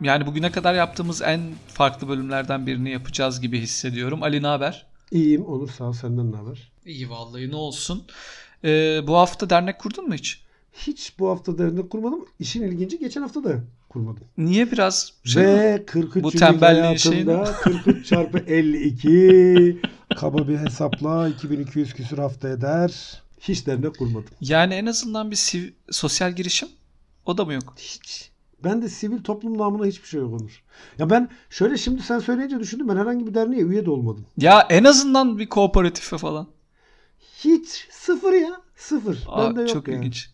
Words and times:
yani 0.00 0.26
bugüne 0.26 0.50
kadar 0.50 0.74
yaptığımız 0.74 1.22
en 1.22 1.40
farklı 1.68 2.08
bölümlerden 2.08 2.66
birini 2.66 2.90
yapacağız 2.90 3.40
gibi 3.40 3.60
hissediyorum. 3.60 4.22
Ali 4.22 4.42
ne 4.42 4.46
haber? 4.46 4.86
İyiyim 5.10 5.44
Onur 5.44 5.68
sağ 5.70 5.84
ol 5.84 5.92
senden 5.92 6.32
ne 6.32 6.36
haber? 6.36 6.72
İyi 6.86 7.10
vallahi 7.10 7.50
ne 7.50 7.56
olsun. 7.56 8.04
Ee, 8.64 9.00
bu 9.06 9.16
hafta 9.16 9.50
dernek 9.50 9.78
kurdun 9.78 10.08
mu 10.08 10.14
hiç? 10.14 10.40
Hiç 10.72 11.12
bu 11.18 11.28
hafta 11.30 11.58
dernek 11.58 11.90
kurmadım. 11.90 12.24
İşin 12.40 12.62
ilginci 12.62 12.98
geçen 12.98 13.22
hafta 13.22 13.44
da 13.44 13.60
kurmadım. 13.88 14.22
Niye 14.38 14.72
biraz 14.72 15.12
şey 15.24 15.44
Ve 15.46 15.76
mi? 15.76 15.86
43 15.86 16.14
Bu 16.24 16.28
yıllık 16.28 16.38
tembelliğin 16.38 16.96
şeyini- 16.96 17.32
hayatımda 17.32 17.52
43 17.84 18.06
çarpı 18.06 18.38
52 18.38 19.80
kaba 20.16 20.48
bir 20.48 20.58
hesapla 20.58 21.28
2200 21.28 21.94
küsur 21.94 22.18
hafta 22.18 22.48
eder. 22.48 23.22
Hiç 23.40 23.66
dernek 23.66 23.98
kurmadım. 23.98 24.30
Yani 24.40 24.74
en 24.74 24.86
azından 24.86 25.30
bir 25.30 25.36
siv- 25.36 25.72
sosyal 25.90 26.32
girişim 26.32 26.68
o 27.26 27.38
da 27.38 27.44
mı 27.44 27.52
yok? 27.52 27.74
Hiç. 27.78 28.27
Ben 28.64 28.82
de 28.82 28.88
sivil 28.88 29.22
toplum 29.22 29.58
namına 29.58 29.86
hiçbir 29.86 30.08
şey 30.08 30.20
yok 30.20 30.40
Onur. 30.40 30.62
Ya 30.98 31.10
ben 31.10 31.28
şöyle 31.50 31.76
şimdi 31.76 32.02
sen 32.02 32.18
söyleyince 32.18 32.60
düşündüm 32.60 32.88
ben 32.88 32.96
herhangi 32.96 33.26
bir 33.26 33.34
derneğe 33.34 33.62
üye 33.62 33.86
de 33.86 33.90
olmadım. 33.90 34.26
Ya 34.36 34.66
en 34.70 34.84
azından 34.84 35.38
bir 35.38 35.48
kooperatife 35.48 36.18
falan. 36.18 36.46
Hiç 37.44 37.88
sıfır 37.90 38.32
ya 38.32 38.60
sıfır. 38.76 39.24
Aa, 39.28 39.48
Bende 39.48 39.60
yok 39.60 39.68
çok 39.68 39.88
yani. 39.88 39.98
ilginç. 39.98 40.30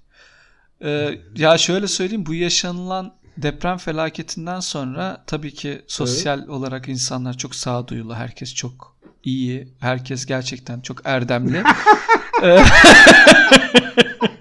Ee, 0.82 1.18
ya 1.36 1.58
şöyle 1.58 1.86
söyleyeyim 1.86 2.26
bu 2.26 2.34
yaşanılan 2.34 3.14
deprem 3.36 3.76
felaketinden 3.76 4.60
sonra 4.60 5.24
tabii 5.26 5.54
ki 5.54 5.82
sosyal 5.86 6.48
olarak 6.48 6.88
insanlar 6.88 7.38
çok 7.38 7.54
sağduyulu. 7.54 8.14
Herkes 8.14 8.54
çok 8.54 8.96
iyi. 9.24 9.68
Herkes 9.80 10.26
gerçekten 10.26 10.80
çok 10.80 11.00
erdemli. 11.04 11.62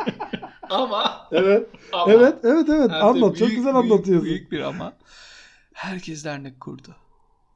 Evet. 1.34 1.68
ama 1.94 2.14
Evet, 2.14 2.36
evet, 2.44 2.70
evet. 2.70 2.82
hem 2.82 2.90
de 2.90 2.94
Anlat. 2.96 3.38
çok 3.38 3.48
büyük- 3.48 3.56
güzel 3.58 3.74
büyük- 3.74 3.92
anlatıyorsun. 3.92 4.26
Büyük 4.26 4.52
bir 4.52 4.60
ama. 4.60 4.94
Herkes 5.74 6.26
dernek 6.26 6.60
kurdu. 6.60 6.96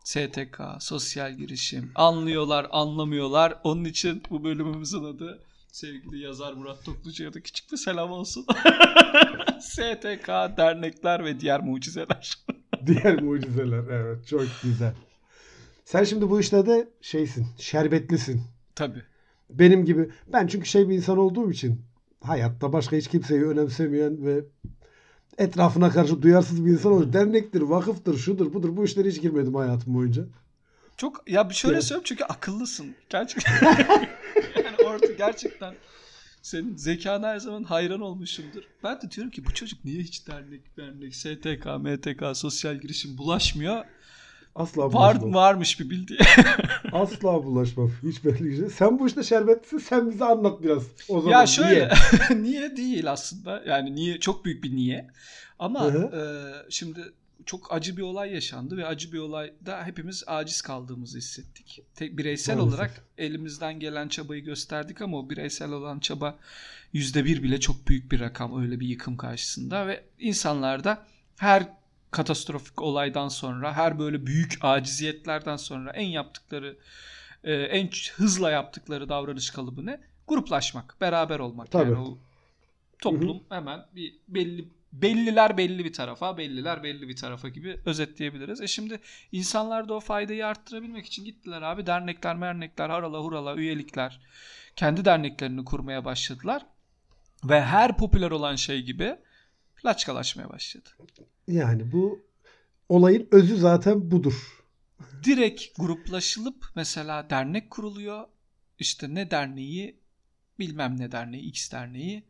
STK, 0.03 0.59
sosyal 0.79 1.33
girişim. 1.33 1.91
Anlıyorlar, 1.95 2.67
anlamıyorlar. 2.71 3.59
Onun 3.63 3.85
için 3.85 4.23
bu 4.29 4.43
bölümümüzün 4.43 5.03
adı 5.03 5.39
sevgili 5.71 6.19
yazar 6.23 6.53
Murat 6.53 6.85
Toplucu'ya 6.85 7.33
da 7.33 7.41
küçük 7.41 7.71
bir 7.71 7.77
selam 7.77 8.11
olsun. 8.11 8.45
STK, 9.59 10.27
dernekler 10.57 11.25
ve 11.25 11.39
diğer 11.39 11.59
mucizeler. 11.63 12.37
Diğer 12.85 13.21
mucizeler. 13.21 13.83
Evet, 13.91 14.27
çok 14.27 14.41
güzel. 14.63 14.93
Sen 15.85 16.03
şimdi 16.03 16.29
bu 16.29 16.39
işlerde 16.39 16.87
şeysin, 17.01 17.47
şerbetlisin. 17.57 18.41
Tabii. 18.75 19.01
Benim 19.49 19.85
gibi. 19.85 20.09
Ben 20.33 20.47
çünkü 20.47 20.65
şey 20.69 20.89
bir 20.89 20.95
insan 20.95 21.17
olduğum 21.17 21.51
için 21.51 21.81
hayatta 22.23 22.73
başka 22.73 22.95
hiç 22.95 23.07
kimseyi 23.07 23.43
önemsemeyen 23.45 24.25
ve 24.25 24.45
etrafına 25.37 25.89
karşı 25.89 26.21
duyarsız 26.21 26.65
bir 26.65 26.71
insan 26.71 26.91
olur. 26.91 27.13
Dernektir, 27.13 27.61
vakıftır, 27.61 28.17
şudur, 28.17 28.53
budur. 28.53 28.77
Bu 28.77 28.85
işlere 28.85 29.09
hiç 29.09 29.21
girmedim 29.21 29.55
hayatım 29.55 29.93
boyunca. 29.93 30.23
Çok 30.97 31.29
ya 31.29 31.49
bir 31.49 31.55
şöyle 31.55 31.73
Evet. 31.75 31.83
söyleyeyim 31.83 32.03
çünkü 32.05 32.23
akıllısın. 32.23 32.95
Gerçekten. 33.09 33.63
yani 34.55 34.75
orada 34.85 35.05
gerçekten 35.05 35.75
senin 36.41 36.75
zekana 36.75 37.27
her 37.27 37.37
zaman 37.39 37.63
hayran 37.63 38.01
olmuşumdur. 38.01 38.63
Ben 38.83 39.01
de 39.01 39.11
diyorum 39.11 39.31
ki 39.31 39.45
bu 39.45 39.53
çocuk 39.53 39.85
niye 39.85 40.01
hiç 40.01 40.27
dernek, 40.27 40.77
dernek, 40.77 41.15
STK, 41.15 41.65
MTK, 41.79 42.37
sosyal 42.37 42.75
girişim 42.75 43.17
bulaşmıyor? 43.17 43.85
Asla 44.55 44.83
Var, 44.85 44.91
bulaşmam. 44.93 45.33
varmış 45.33 45.79
bir 45.79 45.89
bildiği. 45.89 46.19
Asla 46.91 47.43
bulaşmam. 47.43 47.91
Hiç 48.03 48.25
belli 48.25 48.57
şey. 48.57 48.69
Sen 48.69 48.99
bu 48.99 49.07
işte 49.07 49.23
şerbetlisin. 49.23 49.77
Sen 49.77 50.11
bize 50.11 50.25
anlat 50.25 50.63
biraz. 50.63 50.83
O 51.09 51.21
zaman 51.21 51.39
ya 51.39 51.47
şöyle 51.47 51.89
niye? 52.29 52.41
niye 52.43 52.77
değil 52.77 53.11
aslında. 53.11 53.63
Yani 53.67 53.95
niye 53.95 54.19
çok 54.19 54.45
büyük 54.45 54.63
bir 54.63 54.75
niye. 54.75 55.07
Ama 55.59 55.87
e, 55.87 56.21
şimdi 56.69 56.99
çok 57.45 57.73
acı 57.73 57.97
bir 57.97 58.01
olay 58.01 58.33
yaşandı 58.33 58.77
ve 58.77 58.85
acı 58.85 59.13
bir 59.13 59.19
olayda 59.19 59.85
hepimiz 59.85 60.23
aciz 60.27 60.61
kaldığımızı 60.61 61.17
hissettik. 61.17 61.83
Tek 61.95 62.17
bireysel 62.17 62.55
Maalesef. 62.55 62.73
olarak 62.73 63.05
elimizden 63.17 63.79
gelen 63.79 64.07
çabayı 64.07 64.43
gösterdik 64.43 65.01
ama 65.01 65.17
o 65.17 65.29
bireysel 65.29 65.71
olan 65.71 65.99
çaba 65.99 66.39
yüzde 66.93 67.25
bir 67.25 67.43
bile 67.43 67.59
çok 67.59 67.87
büyük 67.87 68.11
bir 68.11 68.19
rakam 68.19 68.61
öyle 68.61 68.79
bir 68.79 68.87
yıkım 68.87 69.17
karşısında 69.17 69.87
ve 69.87 70.03
insanlar 70.19 70.83
da 70.83 71.05
her 71.37 71.76
katastrofik 72.11 72.81
olaydan 72.81 73.27
sonra 73.27 73.73
her 73.73 73.99
böyle 73.99 74.25
büyük 74.25 74.57
aciziyetlerden 74.61 75.57
sonra 75.57 75.91
en 75.91 76.07
yaptıkları 76.07 76.77
e, 77.43 77.53
en 77.53 77.89
hızla 78.15 78.51
yaptıkları 78.51 79.09
davranış 79.09 79.49
kalıbı 79.49 79.85
ne? 79.85 79.99
Gruplaşmak, 80.27 81.01
beraber 81.01 81.39
olmak. 81.39 81.71
Tabii. 81.71 81.91
Yani 81.91 82.01
o 82.01 82.17
toplum 82.99 83.43
hemen 83.49 83.85
bir 83.95 84.15
belli 84.27 84.67
belliler 84.93 85.57
belli 85.57 85.85
bir 85.85 85.93
tarafa, 85.93 86.37
belliler 86.37 86.83
belli 86.83 87.07
bir 87.07 87.15
tarafa 87.15 87.49
gibi 87.49 87.79
özetleyebiliriz. 87.85 88.61
E 88.61 88.67
şimdi 88.67 88.99
insanlar 89.31 89.89
da 89.89 89.93
o 89.93 89.99
faydayı 89.99 90.47
arttırabilmek 90.47 91.05
için 91.05 91.25
gittiler 91.25 91.61
abi 91.61 91.85
dernekler, 91.85 92.35
mernekler, 92.35 92.89
harala 92.89 93.19
hurala 93.19 93.55
üyelikler 93.55 94.19
kendi 94.75 95.05
derneklerini 95.05 95.65
kurmaya 95.65 96.05
başladılar. 96.05 96.65
Ve 97.43 97.61
her 97.61 97.97
popüler 97.97 98.31
olan 98.31 98.55
şey 98.55 98.81
gibi 98.81 99.15
laçkalaşmaya 99.85 100.49
başladı. 100.49 100.89
Yani 101.47 101.91
bu 101.91 102.19
olayın 102.89 103.27
özü 103.31 103.57
zaten 103.57 104.11
budur. 104.11 104.63
direkt 105.23 105.63
gruplaşılıp 105.79 106.65
mesela 106.75 107.29
dernek 107.29 107.69
kuruluyor. 107.71 108.27
İşte 108.79 109.15
ne 109.15 109.31
derneği 109.31 109.99
bilmem 110.59 110.99
ne 110.99 111.11
derneği 111.11 111.43
X 111.43 111.71
derneği 111.71 112.23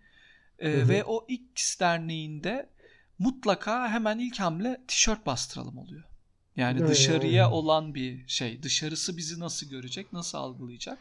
Ee, 0.60 0.72
Hı 0.72 0.82
hı. 0.82 0.90
ve 0.90 1.04
o 1.04 1.26
X 1.28 1.80
derneğinde 1.80 2.70
mutlaka 3.20 3.90
hemen 3.90 4.20
ilk 4.20 4.40
hamle 4.40 4.82
tişört 4.88 5.26
bastıralım 5.26 5.78
oluyor. 5.78 6.04
Yani 6.56 6.82
Ay, 6.82 6.88
dışarıya 6.88 7.52
olan 7.52 7.96
bir 7.96 8.28
şey. 8.28 8.64
Dışarısı 8.64 9.18
bizi 9.18 9.40
nasıl 9.40 9.70
görecek, 9.70 10.14
nasıl 10.14 10.38
algılayacak? 10.38 10.98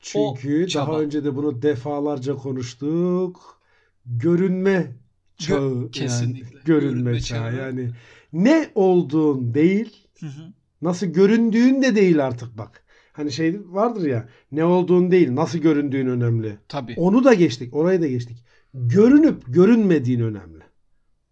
Çünkü 0.00 0.68
çaba. 0.68 0.92
daha 0.92 1.00
önce 1.00 1.24
de 1.24 1.36
bunu 1.36 1.62
defalarca 1.62 2.34
konuştuk. 2.36 3.60
Görünme 4.06 4.96
çağı. 5.38 5.90
Kesinlikle. 5.90 6.54
Yani, 6.56 6.64
görünme, 6.64 6.92
Görünme 6.92 7.20
çağı. 7.20 7.38
çağı. 7.52 7.56
Yani 7.56 7.90
ne 8.32 8.70
olduğun 8.74 9.54
değil, 9.54 10.06
Hı 10.20 10.26
hı. 10.26 10.52
nasıl 10.82 11.06
göründüğün 11.06 11.82
de 11.82 11.96
değil 11.96 12.26
artık 12.26 12.58
bak. 12.58 12.84
Hani 13.12 13.32
şey 13.32 13.60
vardır 13.64 14.06
ya, 14.06 14.28
ne 14.52 14.64
olduğun 14.64 15.10
değil, 15.10 15.34
nasıl 15.34 15.58
göründüğün 15.58 16.06
önemli. 16.06 16.58
Tabii. 16.68 16.94
Onu 16.96 17.24
da 17.24 17.34
geçtik, 17.34 17.74
orayı 17.74 18.02
da 18.02 18.06
geçtik. 18.06 18.44
Görünüp 18.74 19.42
görünmediğin 19.46 20.20
önemli. 20.20 20.64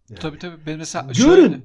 Yani. 0.09 0.19
Tabii 0.19 0.39
tabii. 0.39 0.65
Ben 0.65 0.77
mesela 0.77 1.03
Görün. 1.03 1.13
şöyle, 1.13 1.59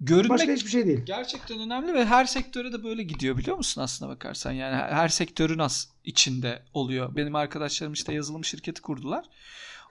görünmek 0.00 0.30
Başka 0.30 0.52
hiçbir 0.52 0.70
şey 0.70 0.86
değil. 0.86 1.00
Gerçekten 1.06 1.60
önemli 1.60 1.94
ve 1.94 2.04
her 2.04 2.24
sektöre 2.24 2.72
de 2.72 2.84
böyle 2.84 3.02
gidiyor 3.02 3.38
biliyor 3.38 3.56
musun 3.56 3.80
aslına 3.80 4.10
bakarsan. 4.10 4.52
Yani 4.52 4.76
her, 4.76 5.08
sektörün 5.08 5.58
as 5.58 5.88
içinde 6.04 6.62
oluyor. 6.74 7.16
Benim 7.16 7.34
arkadaşlarım 7.34 7.92
işte 7.92 8.14
yazılım 8.14 8.44
şirketi 8.44 8.82
kurdular. 8.82 9.24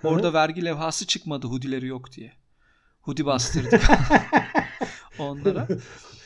Hı. 0.04 0.08
Orada 0.08 0.34
vergi 0.34 0.66
levhası 0.66 1.08
çıkmadı 1.08 1.48
hudileri 1.48 1.88
yok 1.88 2.12
diye. 2.12 2.34
Hudi 3.02 3.26
bastırdık 3.26 3.82
onlara. 5.20 5.68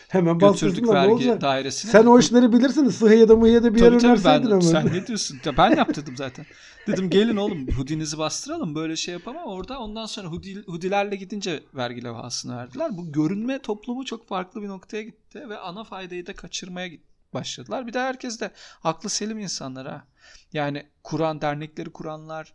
Hemen 0.08 0.40
Götürdük 0.40 0.90
vergi 0.90 1.42
dairesine. 1.42 1.92
Sen 1.92 2.06
o 2.06 2.20
işleri 2.20 2.54
bilirsin. 2.54 2.90
Sıhhiye'de 2.90 3.34
mıhiyede 3.34 3.76
bir 3.76 3.80
yer 3.80 3.90
Tabii 3.90 4.02
tabii 4.02 4.12
önerseydin 4.12 4.46
ben, 4.46 4.50
hemen. 4.50 4.60
sen 4.60 4.86
ne 4.88 5.08
diyorsun? 5.08 5.40
Ya 5.46 5.58
ben 5.58 5.76
yaptırdım 5.76 6.18
zaten. 6.18 6.46
Dedim 6.88 7.10
gelin 7.10 7.36
oğlum 7.36 7.68
hudinizi 7.68 8.18
bastıralım 8.18 8.76
böyle 8.76 8.96
şey 8.96 9.14
yapamam. 9.14 9.46
Orada 9.46 9.80
ondan 9.80 10.06
sonra 10.06 10.28
hudi, 10.28 10.64
hudilerle 10.66 11.16
gidince 11.16 11.64
vergi 11.76 12.04
levhasını 12.04 12.58
verdiler. 12.58 12.98
Bu 12.98 13.12
görünme 13.12 13.59
toplumu 13.59 14.06
çok 14.06 14.28
farklı 14.28 14.62
bir 14.62 14.68
noktaya 14.68 15.04
gitti 15.04 15.50
ve 15.50 15.58
ana 15.58 15.84
faydayı 15.84 16.26
da 16.28 16.34
kaçırmaya 16.34 16.90
başladılar. 17.34 17.88
Bir 17.88 17.94
de 17.94 18.00
herkes 18.00 18.40
de 18.40 18.52
aklı 18.84 19.09
selim 19.09 19.40
insanlar 19.40 19.88
ha. 19.88 20.06
Yani 20.53 20.85
kuran 21.03 21.41
dernekleri 21.41 21.90
kuranlar, 21.90 22.53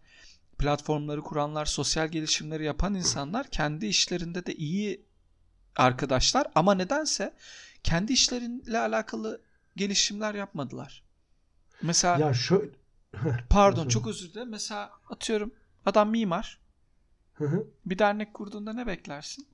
platformları 0.62 1.22
kuranlar, 1.22 1.66
sosyal 1.66 2.08
gelişimleri 2.08 2.64
yapan 2.64 2.94
insanlar 2.94 3.46
kendi 3.48 3.86
işlerinde 3.86 4.46
de 4.46 4.54
iyi 4.54 5.04
arkadaşlar 5.76 6.46
ama 6.54 6.74
nedense 6.74 7.34
kendi 7.82 8.12
işleriyle 8.12 8.78
alakalı 8.78 9.40
gelişimler 9.76 10.34
yapmadılar. 10.34 11.02
Mesela 11.82 12.18
Ya 12.18 12.34
şöyle... 12.34 12.70
pardon 13.50 13.88
çok 13.88 14.06
özür 14.06 14.30
dilerim. 14.30 14.48
Mesela 14.48 14.90
atıyorum 15.10 15.52
adam 15.86 16.10
mimar. 16.10 16.60
Hı 17.34 17.44
hı. 17.44 17.66
Bir 17.86 17.98
dernek 17.98 18.34
kurduğunda 18.34 18.72
ne 18.72 18.86
beklersin? 18.86 19.46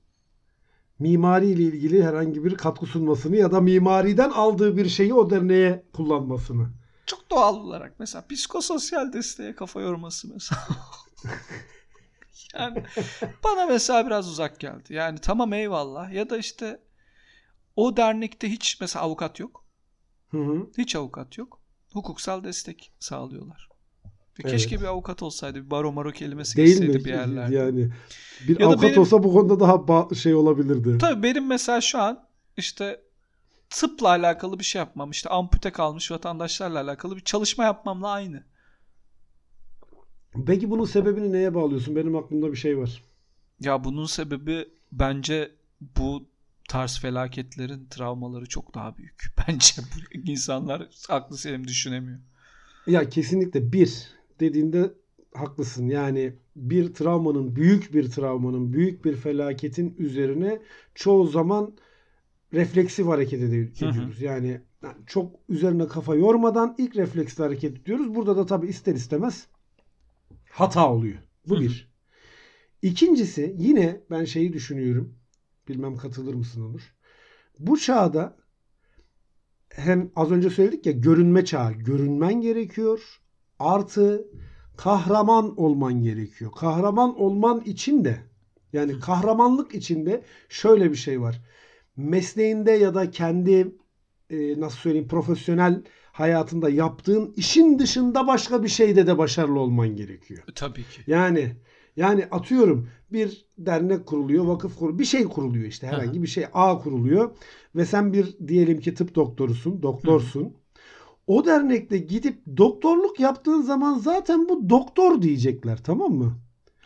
mimari 0.99 1.47
ile 1.47 1.63
ilgili 1.63 2.03
herhangi 2.03 2.43
bir 2.43 2.55
katkı 2.55 2.85
sunmasını 2.85 3.35
ya 3.35 3.51
da 3.51 3.61
mimariden 3.61 4.29
aldığı 4.29 4.77
bir 4.77 4.89
şeyi 4.89 5.13
o 5.13 5.29
derneğe 5.29 5.83
kullanmasını. 5.93 6.67
Çok 7.09 7.31
doğal 7.31 7.55
olarak 7.55 7.99
mesela 7.99 8.25
psikososyal 8.27 9.13
desteğe 9.13 9.55
kafa 9.55 9.81
yorması 9.81 10.27
mesela. 10.33 10.61
yani 12.53 12.83
bana 13.43 13.65
mesela 13.65 14.05
biraz 14.05 14.27
uzak 14.29 14.59
geldi. 14.59 14.93
Yani 14.93 15.19
tamam 15.19 15.53
eyvallah 15.53 16.11
ya 16.13 16.29
da 16.29 16.37
işte 16.37 16.79
o 17.75 17.97
dernekte 17.97 18.49
hiç 18.51 18.81
mesela 18.81 19.05
avukat 19.05 19.39
yok. 19.39 19.65
Hı 20.31 20.37
hı. 20.37 20.67
Hiç 20.77 20.95
avukat 20.95 21.37
yok. 21.37 21.59
Hukuksal 21.93 22.43
destek 22.43 22.93
sağlıyorlar. 22.99 23.69
Evet. 24.39 24.51
Keşke 24.51 24.81
bir 24.81 24.85
avukat 24.85 25.23
olsaydı. 25.23 25.65
Bir 25.65 25.71
baro 25.71 25.91
maro 25.91 26.11
kelimesi 26.11 26.57
Değil 26.57 26.67
geçseydi 26.69 26.97
mi? 26.97 27.05
bir 27.05 27.09
yerlerde. 27.09 27.55
Yani 27.55 27.89
bir 28.47 28.59
Ya 28.59 28.67
avukat 28.67 28.83
benim- 28.83 29.01
olsa 29.01 29.23
bu 29.23 29.33
konuda 29.33 29.59
daha 29.59 30.15
şey 30.15 30.35
olabilirdi. 30.35 30.97
Tabii 30.97 31.23
benim 31.23 31.47
mesela 31.47 31.81
şu 31.81 31.99
an 31.99 32.27
işte 32.57 33.01
tıpla 33.69 34.07
alakalı 34.07 34.59
bir 34.59 34.63
şey 34.63 34.79
yapmam. 34.79 35.11
işte 35.11 35.29
ampute 35.29 35.71
kalmış 35.71 36.11
vatandaşlarla 36.11 36.81
alakalı 36.81 37.15
bir 37.15 37.21
çalışma 37.21 37.63
yapmamla 37.63 38.09
aynı. 38.09 38.43
Peki 40.47 40.69
bunun 40.69 40.85
sebebini 40.85 41.31
neye 41.31 41.53
bağlıyorsun? 41.55 41.95
Benim 41.95 42.15
aklımda 42.15 42.51
bir 42.51 42.57
şey 42.57 42.77
var. 42.77 43.03
Ya 43.59 43.83
bunun 43.83 44.05
sebebi 44.05 44.67
bence 44.91 45.51
bu 45.81 46.29
tarz 46.69 46.99
felaketlerin 46.99 47.87
travmaları 47.89 48.45
çok 48.45 48.75
daha 48.75 48.97
büyük. 48.97 49.23
Bence 49.47 49.73
insanlar 50.25 50.89
aklı 51.09 51.37
selim 51.37 51.67
düşünemiyor. 51.67 52.19
Ya 52.87 53.09
kesinlikle 53.09 53.71
bir 53.71 54.07
dediğinde 54.39 54.93
haklısın. 55.33 55.87
Yani 55.87 56.33
bir 56.55 56.93
travmanın, 56.93 57.55
büyük 57.55 57.93
bir 57.93 58.11
travmanın, 58.11 58.73
büyük 58.73 59.05
bir 59.05 59.15
felaketin 59.15 59.95
üzerine 59.97 60.61
çoğu 60.95 61.27
zaman 61.27 61.77
refleksif 62.53 63.07
hareket 63.07 63.41
ede- 63.41 63.79
Hı 63.79 63.85
hı. 63.85 63.89
ediyoruz. 63.89 64.21
Yani 64.21 64.61
çok 65.07 65.35
üzerine 65.49 65.87
kafa 65.87 66.15
yormadan 66.15 66.75
ilk 66.77 66.95
refleksle 66.95 67.43
hareket 67.43 67.77
ediyoruz. 67.81 68.15
Burada 68.15 68.37
da 68.37 68.45
tabii 68.45 68.67
ister 68.67 68.95
istemez 68.95 69.47
hata 70.51 70.93
oluyor. 70.93 71.17
Bu 71.47 71.55
Hı 71.55 71.59
hı. 71.59 71.61
bir. 71.61 71.89
İkincisi 72.81 73.55
yine 73.57 74.01
ben 74.11 74.25
şeyi 74.25 74.53
düşünüyorum. 74.53 75.15
Bilmem 75.67 75.97
katılır 75.97 76.33
mısın 76.33 76.61
Onur? 76.61 76.95
Bu 77.59 77.79
çağda 77.79 78.37
hem 79.69 80.11
az 80.15 80.31
önce 80.31 80.49
söyledik 80.49 80.85
ya 80.85 80.91
görünme 80.91 81.45
çağı. 81.45 81.73
Görünmen 81.73 82.41
gerekiyor. 82.41 83.21
Artı 83.59 84.27
kahraman 84.77 85.59
olman 85.59 86.01
gerekiyor. 86.03 86.51
Kahraman 86.51 87.19
olman 87.19 87.61
için 87.61 88.05
de 88.05 88.17
yani 88.73 88.99
kahramanlık 88.99 89.75
içinde 89.75 90.23
şöyle 90.49 90.91
bir 90.91 90.95
şey 90.95 91.21
var. 91.21 91.41
Mesleğinde 91.99 92.71
ya 92.71 92.93
da 92.93 93.11
kendi 93.11 93.75
e, 94.29 94.59
nasıl 94.59 94.77
söyleyeyim 94.77 95.07
profesyonel 95.07 95.83
hayatında 96.11 96.69
yaptığın 96.69 97.33
işin 97.37 97.79
dışında 97.79 98.27
başka 98.27 98.63
bir 98.63 98.67
şeyde 98.67 99.07
de 99.07 99.17
başarılı 99.17 99.59
olman 99.59 99.95
gerekiyor. 99.95 100.43
Tabii 100.55 100.83
ki. 100.83 101.01
Yani 101.07 101.55
yani 101.95 102.25
atıyorum 102.31 102.89
bir 103.11 103.45
dernek 103.57 104.05
kuruluyor, 104.05 104.45
vakıf 104.45 104.75
kuruluyor, 104.75 104.99
bir 104.99 105.05
şey 105.05 105.23
kuruluyor 105.23 105.65
işte 105.65 105.87
herhangi 105.87 106.21
bir 106.21 106.27
şey 106.27 106.45
A 106.53 106.77
kuruluyor 106.77 107.35
ve 107.75 107.85
sen 107.85 108.13
bir 108.13 108.37
diyelim 108.47 108.79
ki 108.79 108.93
tıp 108.93 109.15
doktorusun, 109.15 109.83
doktorsun. 109.83 110.53
O 111.27 111.45
dernekte 111.45 111.97
gidip 111.97 112.41
doktorluk 112.57 113.19
yaptığın 113.19 113.61
zaman 113.61 113.97
zaten 113.97 114.49
bu 114.49 114.69
doktor 114.69 115.21
diyecekler 115.21 115.83
tamam 115.83 116.13
mı? 116.13 116.33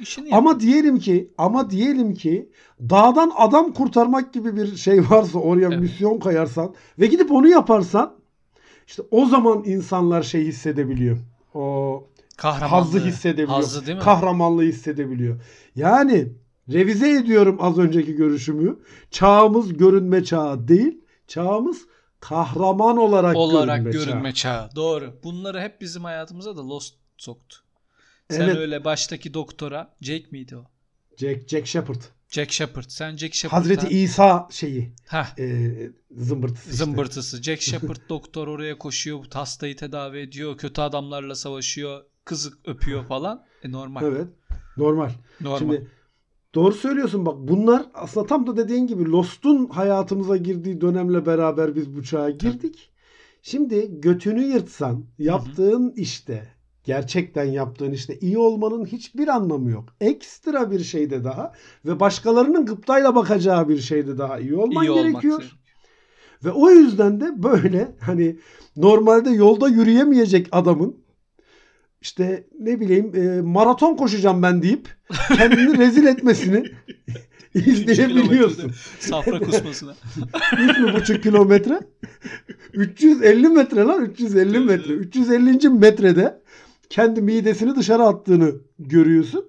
İşini. 0.04 0.36
Ama 0.36 0.60
diyelim 0.60 1.00
ki 1.00 1.34
ama 1.38 1.70
diyelim 1.70 2.14
ki 2.14 2.50
dağdan 2.80 3.32
adam 3.38 3.74
kurtarmak 3.74 4.34
gibi 4.34 4.56
bir 4.56 4.76
şey 4.76 5.10
varsa 5.10 5.40
oraya 5.40 5.68
Evet. 5.68 5.80
misyon 5.80 6.20
koyarsan 6.20 6.74
ve 7.00 7.08
gidip 7.08 7.32
onu 7.32 7.48
yaparsan 7.48 8.16
işte 8.88 9.04
o 9.12 9.26
zaman 9.26 9.64
insanlar 9.66 10.24
şey 10.24 10.46
hissedebiliyor. 10.46 11.18
O 11.54 12.08
hazzı 12.38 13.00
hissedebiliyor. 13.00 13.58
Hazzı 13.58 13.86
değil 13.86 13.98
mi? 13.98 14.04
Kahramanlığı 14.04 14.64
hissedebiliyor. 14.64 15.42
Yani 15.76 16.28
revize 16.70 17.12
ediyorum 17.12 17.58
az 17.60 17.78
önceki 17.78 18.16
görüşümü. 18.16 18.80
Çağımız 19.12 19.74
görünme 19.74 20.24
çağı 20.24 20.68
değil. 20.68 21.02
Çağımız 21.28 21.78
kahraman 22.20 22.98
olarak, 22.98 23.36
olarak 23.36 23.84
görünme, 23.84 24.06
görünme 24.06 24.34
çağı. 24.34 24.68
çağı. 24.68 24.76
Doğru. 24.76 25.14
Bunları 25.24 25.62
hep 25.62 25.82
bizim 25.82 26.04
hayatımıza 26.04 26.58
da 26.58 26.70
Lost 26.70 26.96
soktu. 27.18 27.58
Sen 28.30 28.42
Evet. 28.42 28.58
öyle 28.58 28.86
baştaki 28.86 29.34
doktora 29.34 29.96
Jake 30.02 30.26
miydi 30.32 30.56
o? 30.58 30.66
Jack, 31.18 31.50
Jack 31.50 31.68
Shepard. 31.68 32.02
Jack 32.30 32.52
Shepard. 32.52 32.86
Sen 32.88 33.18
Jack 33.18 33.34
Shepard'a 33.36 33.60
Hazreti 33.60 33.88
İsa 33.88 34.48
şeyi 34.52 34.94
Heh, 35.08 35.40
e, 35.40 35.72
zımbırtısı 36.12 36.64
işte. 36.70 36.78
zımbırtısı. 36.78 37.44
Jack 37.44 37.62
Shepard 37.62 37.98
doktor 38.10 38.48
oraya 38.48 38.78
koşuyor. 38.78 39.26
Hastayı 39.34 39.76
tedavi 39.76 40.18
ediyor. 40.20 40.58
Kötü 40.58 40.82
adamlarla 40.82 41.36
savaşıyor. 41.36 42.04
Kızı 42.26 42.52
öpüyor 42.66 43.06
falan. 43.06 43.46
E 43.64 43.72
normal. 43.72 44.04
Evet. 44.04 44.28
Normal. 44.78 45.10
Normal. 45.42 45.60
Şimdi 45.60 45.88
doğru 46.56 46.76
söylüyorsun 46.76 47.26
bak 47.26 47.36
bunlar 47.38 47.86
aslında 47.94 48.28
tam 48.28 48.48
da 48.48 48.58
dediğin 48.58 48.88
gibi 48.88 49.06
Lost'un 49.12 49.70
hayatımıza 49.70 50.38
girdiği 50.38 50.82
dönemle 50.82 51.26
beraber 51.26 51.76
biz 51.76 51.96
bu 51.96 52.04
çağa 52.04 52.30
girdik. 52.30 52.90
Şimdi 53.42 54.02
götünü 54.02 54.44
yırtsan 54.44 55.06
yaptığın 55.20 55.94
işte 55.96 56.54
gerçekten 56.84 57.44
yaptığın 57.44 57.92
işte 57.92 58.20
iyi 58.20 58.38
olmanın 58.38 58.86
hiçbir 58.86 59.28
anlamı 59.28 59.70
yok. 59.72 59.86
Ekstra 60.02 60.72
bir 60.72 60.80
şeyde 60.80 61.24
daha 61.24 61.54
ve 61.86 62.00
başkalarının 62.00 62.66
gıptayla 62.66 63.16
bakacağı 63.16 63.70
bir 63.70 63.80
şeyde 63.80 64.18
daha 64.18 64.40
iyi 64.40 64.56
olman 64.56 64.86
İyi 64.86 64.94
gerekiyor. 64.94 65.44
Ve 66.44 66.52
o 66.52 66.70
yüzden 66.70 67.22
de 67.22 67.44
böyle 67.44 67.96
hani 68.00 68.40
normalde 68.78 69.30
yolda 69.30 69.70
yürüyemeyecek 69.70 70.48
adamın 70.52 71.04
işte 72.02 72.48
ne 72.60 72.80
bileyim 72.80 73.16
e, 73.16 73.42
maraton 73.42 73.96
koşacağım 73.96 74.44
ben 74.44 74.62
deyip 74.62 74.90
kendini 75.28 75.78
rezil 75.78 76.06
etmesini 76.06 76.64
izleyebiliyorsun. 77.56 78.72
Safra 79.00 79.40
kusmasına. 79.40 79.92
3,5 80.52 81.22
kilometre 81.22 81.80
350 82.74 83.50
metre 83.50 83.82
lan 83.82 84.06
350 84.06 84.60
metre 84.60 84.94
350. 84.94 85.70
metrede 85.70 86.42
kendi 86.94 87.22
midesini 87.22 87.76
dışarı 87.76 88.04
attığını 88.04 88.56
görüyorsun. 88.80 89.46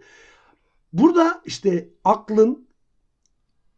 Burada 0.93 1.43
işte 1.44 1.88
aklın 2.05 2.67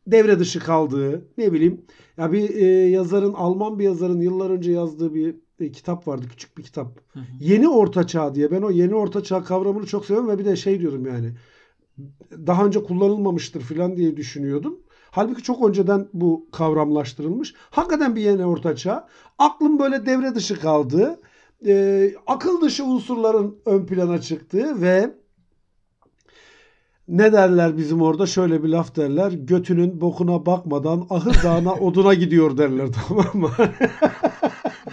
devre 0.07 0.39
dışı 0.39 0.61
kaldığı 0.61 1.29
ne 1.39 1.53
bileyim 1.53 1.85
ya 2.17 2.33
bir 2.33 2.51
e, 2.51 2.65
yazarın 2.89 3.33
Alman 3.33 3.79
bir 3.79 3.85
yazarın 3.85 4.21
yıllar 4.21 4.51
önce 4.51 4.73
yazdığı 4.73 5.15
bir 5.15 5.37
e, 5.61 5.73
kitap 5.73 6.09
vardı 6.09 6.27
küçük 6.31 6.59
bir 6.59 6.63
kitap. 6.63 6.99
Hı 7.13 7.21
hı. 7.21 7.25
Yeni 7.41 7.69
Orta 7.69 8.07
Çağ 8.07 8.35
diye 8.35 8.51
ben 8.51 8.63
o 8.63 8.71
Yeni 8.71 8.95
Orta 8.95 9.23
Çağ 9.23 9.45
kavramını 9.45 9.87
çok 9.87 10.07
seviyorum 10.07 10.31
ve 10.31 10.39
bir 10.39 10.45
de 10.45 10.57
şey 10.57 10.81
diyorum 10.81 11.07
yani 11.07 11.33
daha 12.33 12.67
önce 12.67 12.83
kullanılmamıştır 12.83 13.61
falan 13.61 13.97
diye 13.97 14.17
düşünüyordum. 14.17 14.81
Halbuki 15.11 15.43
çok 15.43 15.69
önceden 15.69 16.09
bu 16.13 16.49
kavramlaştırılmış. 16.53 17.55
Hakikaten 17.71 18.17
bir 18.17 18.21
yeni 18.21 18.47
orta 18.47 18.77
çağ. 18.77 19.09
Aklım 19.39 19.79
böyle 19.79 20.07
devre 20.07 20.35
dışı 20.35 20.61
kaldı. 20.61 21.21
Ee, 21.67 22.15
akıl 22.27 22.61
dışı 22.61 22.85
unsurların 22.85 23.59
ön 23.67 23.87
plana 23.87 24.21
çıktığı 24.21 24.81
ve 24.83 25.15
ne 27.09 27.33
derler 27.33 27.77
bizim 27.77 28.03
orada? 28.03 28.27
Şöyle 28.27 28.63
bir 28.65 28.69
laf 28.69 28.97
derler. 28.97 29.33
Götünün 29.33 30.01
bokuna 30.01 30.47
bakmadan 30.47 31.07
ahır 31.11 31.43
dağına 31.43 31.75
oduna 31.81 32.15
gidiyor 32.15 32.59
derler 32.59 32.89
tamam 33.09 33.31
mı? 33.35 33.51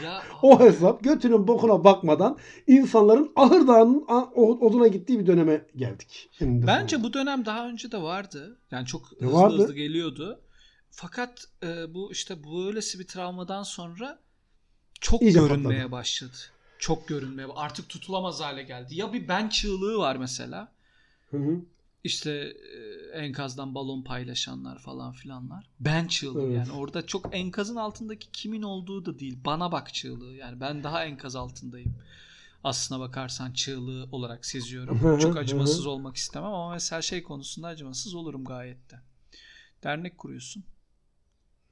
ya 0.03 0.21
o 0.41 0.59
hesap 0.59 1.03
götünün 1.03 1.47
bokuna 1.47 1.83
bakmadan 1.83 2.37
insanların 2.67 3.31
ahır 3.35 3.67
dağının 3.67 4.05
oduna 4.61 4.87
gittiği 4.87 5.19
bir 5.19 5.27
döneme 5.27 5.65
geldik. 5.75 6.29
Eninde 6.41 6.67
Bence 6.67 6.95
sonunda. 6.95 7.09
bu 7.09 7.13
dönem 7.13 7.45
daha 7.45 7.67
önce 7.69 7.91
de 7.91 8.01
vardı. 8.01 8.59
Yani 8.71 8.85
çok 8.85 9.01
E, 9.21 9.25
hızlı 9.25 9.33
vardı. 9.37 9.55
hızlı 9.57 9.75
geliyordu. 9.75 10.41
Fakat 10.91 11.45
e, 11.63 11.93
bu 11.93 12.11
işte 12.11 12.35
böylesi 12.43 12.99
bir 12.99 13.07
travmadan 13.07 13.63
sonra 13.63 14.19
çok 15.01 15.21
İyice 15.21 15.39
görünmeye 15.39 15.77
patladı. 15.79 15.91
başladı. 15.91 16.31
Çok 16.83 17.07
görünmeye 17.07 17.47
artık 17.55 17.89
tutulamaz 17.89 18.41
hale 18.41 18.63
geldi. 18.63 18.95
Ya 18.95 19.13
bir 19.13 19.27
ben 19.27 19.49
çığlığı 19.49 19.97
var 19.97 20.15
mesela. 20.15 20.71
Hı 21.31 21.37
hı. 21.37 21.61
İşte 22.03 22.31
e, 22.31 23.17
enkazdan 23.17 23.75
balon 23.75 24.01
paylaşanlar 24.01 24.79
falan 24.79 25.11
filanlar. 25.11 25.65
Ben 25.79 26.07
çığlığı 26.07 26.43
Evet. 26.43 26.57
yani 26.57 26.71
orada 26.71 27.05
çok 27.05 27.35
enkazın 27.35 27.75
altındaki 27.75 28.31
kimin 28.31 28.61
olduğu 28.61 29.05
da 29.05 29.19
değil. 29.19 29.39
Bana 29.45 29.71
bak 29.71 29.93
çığlığı 29.93 30.33
yani 30.33 30.59
ben 30.59 30.83
daha 30.83 31.05
enkaz 31.05 31.35
altındayım. 31.35 31.95
Aslına 32.63 32.99
bakarsan 32.99 33.51
çığlığı 33.51 34.07
olarak 34.11 34.45
seziyorum. 34.45 35.19
Çok 35.19 35.37
acımasız 35.37 35.85
olmak 35.85 36.15
istemem 36.15 36.53
ama 36.53 36.73
mesela 36.73 37.01
şey 37.01 37.23
konusunda 37.23 37.67
acımasız 37.67 38.15
olurum 38.15 38.45
gayet 38.45 38.91
de. 38.91 38.95
Dernek 39.83 40.17
kuruyorsun 40.17 40.63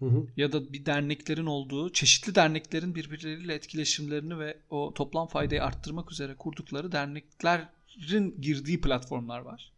Hı 0.02 0.06
hı. 0.06 0.28
ya 0.38 0.52
da 0.52 0.74
bir 0.74 0.86
derneklerin 0.86 1.46
olduğu, 1.46 1.94
çeşitli 1.94 2.36
derneklerin 2.36 2.96
birbirleriyle 2.96 3.54
etkileşimlerini 3.54 4.40
ve 4.40 4.58
o 4.70 4.94
toplam 4.94 5.28
faydayı 5.28 5.64
arttırmak 5.64 6.12
üzere 6.12 6.36
kurdukları 6.36 6.92
derneklerin 6.92 8.42
girdiği 8.42 8.82
platformlar 8.82 9.40
var. 9.40 9.72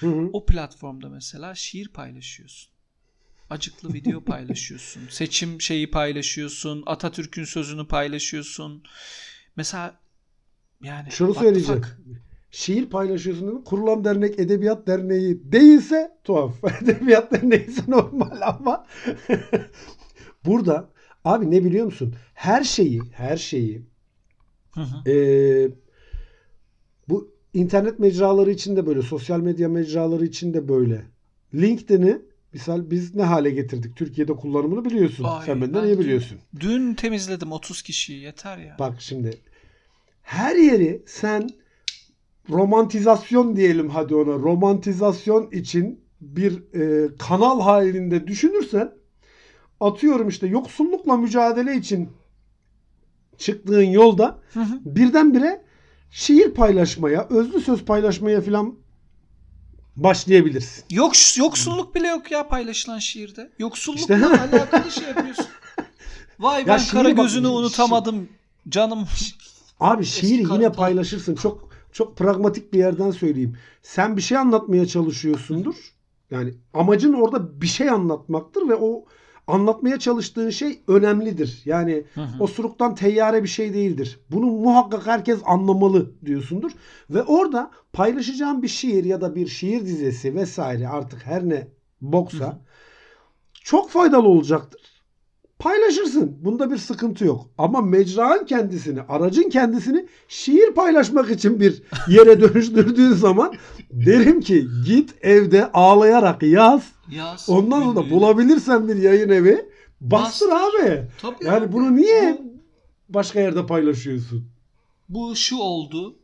Hı 0.00 0.06
hı. 0.06 0.30
O 0.32 0.46
platformda 0.46 1.08
mesela 1.08 1.54
şiir 1.54 1.88
paylaşıyorsun. 1.88 2.70
Acıklı 3.50 3.92
video 3.94 4.20
paylaşıyorsun. 4.24 5.02
Seçim 5.10 5.60
şeyi 5.60 5.90
paylaşıyorsun. 5.90 6.82
Atatürk'ün 6.86 7.44
sözünü 7.44 7.88
paylaşıyorsun. 7.88 8.82
Mesela 9.56 10.00
yani 10.82 11.10
Şunu 11.10 11.34
söyleyeceğim. 11.34 11.82
fuck? 11.82 11.98
Şiir 12.54 12.86
paylaşıyorsun? 12.86 13.62
Kurulan 13.64 14.04
dernek 14.04 14.38
Edebiyat 14.38 14.86
Derneği 14.86 15.52
değilse 15.52 16.18
tuhaf. 16.24 16.52
Edebiyat 16.82 17.32
Derneği 17.32 17.66
ise 17.66 17.82
normal 17.88 18.40
ama 18.42 18.86
burada 20.46 20.88
abi 21.24 21.50
ne 21.50 21.64
biliyor 21.64 21.86
musun? 21.86 22.14
Her 22.34 22.64
şeyi, 22.64 23.00
her 23.12 23.36
şeyi 23.36 23.82
Hı 24.74 24.80
hı. 24.80 25.10
eee, 25.10 25.70
Bu 27.08 27.34
internet 27.54 27.98
mecraları 27.98 28.50
için 28.50 28.76
de 28.76 28.86
böyle, 28.86 29.02
sosyal 29.02 29.40
medya 29.40 29.68
mecraları 29.68 30.24
için 30.24 30.54
de 30.54 30.68
böyle. 30.68 31.02
LinkedIn'i 31.54 32.18
misal 32.52 32.90
biz 32.90 33.14
ne 33.14 33.22
hale 33.22 33.50
getirdik? 33.50 33.96
Türkiye'de 33.96 34.32
kullanımını 34.32 34.84
biliyorsun. 34.84 35.24
Ay, 35.24 35.46
Sen 35.46 35.60
benden 35.60 35.82
ben 35.82 35.86
iyi 35.88 35.92
dün- 35.96 36.04
biliyorsun. 36.04 36.38
Dün 36.60 36.94
temizledim 36.94 37.52
30 37.52 37.82
kişiyi 37.82 38.20
yeter 38.22 38.58
ya. 38.58 38.76
Bak 38.78 38.94
şimdi 38.98 39.30
her 40.22 40.56
yeri 40.56 41.02
sen 41.06 41.50
romantizasyon 42.50 43.56
diyelim 43.56 43.90
hadi 43.90 44.14
ona 44.14 44.32
romantizasyon 44.32 45.50
için 45.50 46.00
bir 46.20 46.74
e, 46.74 47.08
kanal 47.18 47.60
halinde 47.60 48.26
düşünürsen 48.26 48.92
atıyorum 49.80 50.28
işte 50.28 50.46
yoksullukla 50.46 51.16
mücadele 51.16 51.76
için 51.76 52.08
çıktığın 53.38 53.82
yolda 53.82 54.38
Hı 54.54 54.60
hı. 54.60 54.80
birdenbire 54.84 55.64
şiir 56.10 56.50
paylaşmaya, 56.54 57.26
özlü 57.30 57.60
söz 57.60 57.84
paylaşmaya 57.84 58.40
falan 58.40 58.74
başlayabilirsin. 59.96 60.84
Yok 60.90 61.12
yoksulluk 61.38 61.94
bile 61.94 62.08
yok 62.08 62.30
ya 62.30 62.48
paylaşılan 62.48 62.98
şiirde. 62.98 63.50
Yoksullukla 63.58 64.14
İşte- 64.14 64.26
alakalı 64.26 64.90
şey 64.90 65.04
yapıyorsun. 65.08 65.46
Vay 66.38 66.66
ben 66.66 66.72
Ya 66.72 66.78
şiiri 66.78 66.92
kara 66.92 67.08
bak- 67.08 67.16
gözünü 67.16 67.46
şi- 67.46 67.50
unutamadım 67.50 68.28
canım. 68.68 69.04
Abi 69.80 70.04
şiiri 70.04 70.42
Eski 70.42 70.54
yine 70.54 70.72
paylaşırsın. 70.72 71.34
Çok 71.34 71.73
çok 71.94 72.16
pragmatik 72.16 72.72
bir 72.72 72.78
yerden 72.78 73.10
söyleyeyim. 73.10 73.56
Sen 73.82 74.16
bir 74.16 74.22
şey 74.22 74.38
anlatmaya 74.38 74.86
çalışıyorsundur. 74.86 75.74
Yani 76.30 76.54
amacın 76.74 77.12
orada 77.12 77.60
bir 77.60 77.66
şey 77.66 77.90
anlatmaktır 77.90 78.68
ve 78.68 78.74
o 78.74 79.04
anlatmaya 79.46 79.98
çalıştığın 79.98 80.50
şey 80.50 80.80
önemlidir. 80.88 81.62
Yani 81.64 82.04
Hı 82.14 82.20
hı. 82.20 82.42
osuruktan 82.42 82.94
teyyare 82.94 83.42
bir 83.42 83.48
şey 83.48 83.74
değildir. 83.74 84.20
Bunu 84.30 84.46
muhakkak 84.46 85.06
herkes 85.06 85.38
anlamalı 85.44 86.10
diyorsundur. 86.26 86.72
Ve 87.10 87.22
orada 87.22 87.70
paylaşacağın 87.92 88.62
bir 88.62 88.68
şiir 88.68 89.04
ya 89.04 89.20
da 89.20 89.34
bir 89.34 89.46
şiir 89.46 89.86
dizesi 89.86 90.34
vesaire 90.34 90.88
artık 90.88 91.26
her 91.26 91.48
ne 91.48 91.68
boksa 92.00 92.44
Hı 92.44 92.50
hı. 92.50 92.58
çok 93.54 93.90
faydalı 93.90 94.28
olacaktır. 94.28 94.93
Paylaşırsın. 95.64 96.36
Bunda 96.44 96.70
bir 96.70 96.76
sıkıntı 96.76 97.24
yok. 97.24 97.46
Ama 97.58 97.80
mecranın 97.80 98.44
kendisini, 98.46 99.02
aracın 99.02 99.50
kendisini 99.50 100.06
şiir 100.28 100.74
paylaşmak 100.74 101.30
için 101.30 101.60
bir 101.60 101.82
yere 102.08 102.40
dönüştürdüğün 102.40 103.12
zaman 103.12 103.54
derim 103.90 104.40
ki 104.40 104.66
git 104.86 105.14
evde 105.24 105.72
ağlayarak 105.72 106.42
yaz. 106.42 106.92
Yaz. 107.10 107.48
Ondan 107.48 107.82
sonra 107.82 108.10
bulabilirsen 108.10 108.88
bir 108.88 108.96
yayın 108.96 109.28
evi 109.28 109.66
bastır 110.00 110.48
Bastır. 110.48 110.82
abi. 110.84 111.08
Tabii 111.22 111.44
Yani 111.44 111.64
abi. 111.64 111.72
bunu 111.72 111.96
niye 111.96 112.38
Bu, 112.42 113.14
başka 113.14 113.40
yerde 113.40 113.66
paylaşıyorsun? 113.66 114.44
bu 115.08 115.36
şu 115.36 115.56
oldu. 115.56 116.16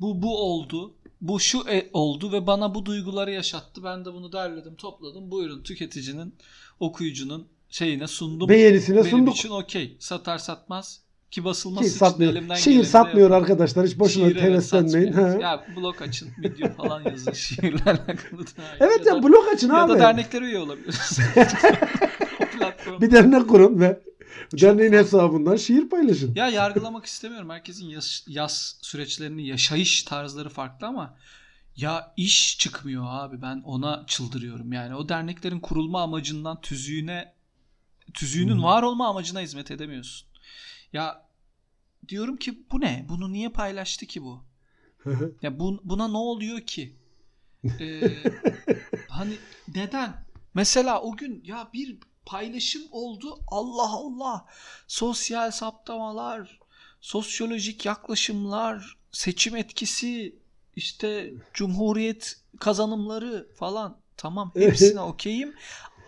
Bu 0.00 0.22
bu 0.22 0.38
oldu. 0.38 0.94
Bu 1.20 1.40
şu 1.40 1.58
e- 1.68 1.90
oldu 1.92 2.32
ve 2.32 2.46
bana 2.46 2.74
bu 2.74 2.86
duyguları 2.86 3.30
yaşattı. 3.30 3.80
Ben 3.84 4.04
de 4.04 4.12
bunu 4.12 4.32
derledim, 4.32 4.74
topladım. 4.74 5.30
Buyurun 5.30 5.62
tüketicinin, 5.62 6.34
okuyucunun 6.80 7.46
şeyine 7.70 8.06
sundum. 8.06 8.48
Beğenisine 8.48 8.96
Benim 8.96 9.10
sunduk. 9.10 9.36
için 9.36 9.50
okey. 9.50 9.96
Satar 10.00 10.38
satmaz 10.38 11.00
ki 11.30 11.44
basılması 11.44 11.84
Ki 11.84 11.88
için 11.90 11.98
satmıyor. 11.98 12.32
elimden 12.32 12.54
Şiir 12.54 12.84
satmıyor 12.84 13.30
yaparım. 13.30 13.42
arkadaşlar. 13.42 13.86
Hiç 13.86 13.98
boşuna 13.98 14.24
Şiir 14.24 14.36
evet 14.36 14.42
heveslenmeyin. 14.44 15.12
Ha. 15.12 15.28
Ya 15.40 15.64
blog 15.76 16.02
açın, 16.02 16.28
video 16.38 16.72
falan 16.72 17.02
yazın 17.04 17.32
şiirle 17.46 17.82
alakalı. 17.84 18.44
Evet 18.80 19.06
ya 19.06 19.14
da- 19.14 19.22
blog 19.22 19.48
açın 19.54 19.68
Ya 19.68 19.82
abi. 19.84 19.92
da 19.92 19.98
derneklere 19.98 20.44
üye 20.44 20.58
olabilirsiniz. 20.58 21.28
Bir 23.00 23.10
dernek 23.10 23.48
kurun 23.48 23.80
ve 23.80 24.00
derneğin 24.52 24.92
hesabından 24.92 25.56
şiir 25.56 25.88
paylaşın. 25.88 26.34
Ya 26.34 26.48
yargılamak 26.48 27.06
istemiyorum. 27.06 27.50
Herkesin 27.50 27.86
yaz, 27.86 28.24
yaz 28.28 28.76
süreçlerini, 28.82 29.46
yaşayış 29.46 30.02
tarzları 30.02 30.48
farklı 30.48 30.86
ama 30.86 31.16
ya 31.76 32.12
iş 32.16 32.58
çıkmıyor 32.58 33.04
abi. 33.08 33.42
Ben 33.42 33.62
ona 33.64 34.04
çıldırıyorum. 34.06 34.72
Yani 34.72 34.94
o 34.94 35.08
derneklerin 35.08 35.60
kurulma 35.60 36.02
amacından 36.02 36.60
tüzüğüne 36.60 37.32
tüzüğünün 38.14 38.62
var 38.62 38.82
olma 38.82 39.08
amacına 39.08 39.40
hizmet 39.40 39.70
edemiyorsun. 39.70 40.28
Ya 40.92 41.28
diyorum 42.08 42.36
ki 42.36 42.62
bu 42.72 42.80
ne? 42.80 43.06
Bunu 43.08 43.32
niye 43.32 43.48
paylaştı 43.48 44.06
ki 44.06 44.22
bu? 44.22 44.44
Ya 45.42 45.58
bu, 45.58 45.80
buna 45.84 46.08
ne 46.08 46.16
oluyor 46.16 46.60
ki? 46.60 46.96
Ee, 47.80 48.10
hani 49.08 49.34
neden? 49.74 50.24
Mesela 50.54 51.02
o 51.02 51.16
gün 51.16 51.42
ya 51.44 51.70
bir 51.72 51.96
paylaşım 52.26 52.82
oldu. 52.90 53.40
Allah 53.48 53.92
Allah. 53.92 54.46
Sosyal 54.86 55.50
saptamalar, 55.50 56.60
sosyolojik 57.00 57.86
yaklaşımlar, 57.86 58.96
seçim 59.12 59.56
etkisi, 59.56 60.36
işte 60.76 61.32
cumhuriyet 61.54 62.40
kazanımları 62.60 63.48
falan. 63.54 63.98
Tamam 64.16 64.52
hepsine 64.54 65.00
okeyim. 65.00 65.54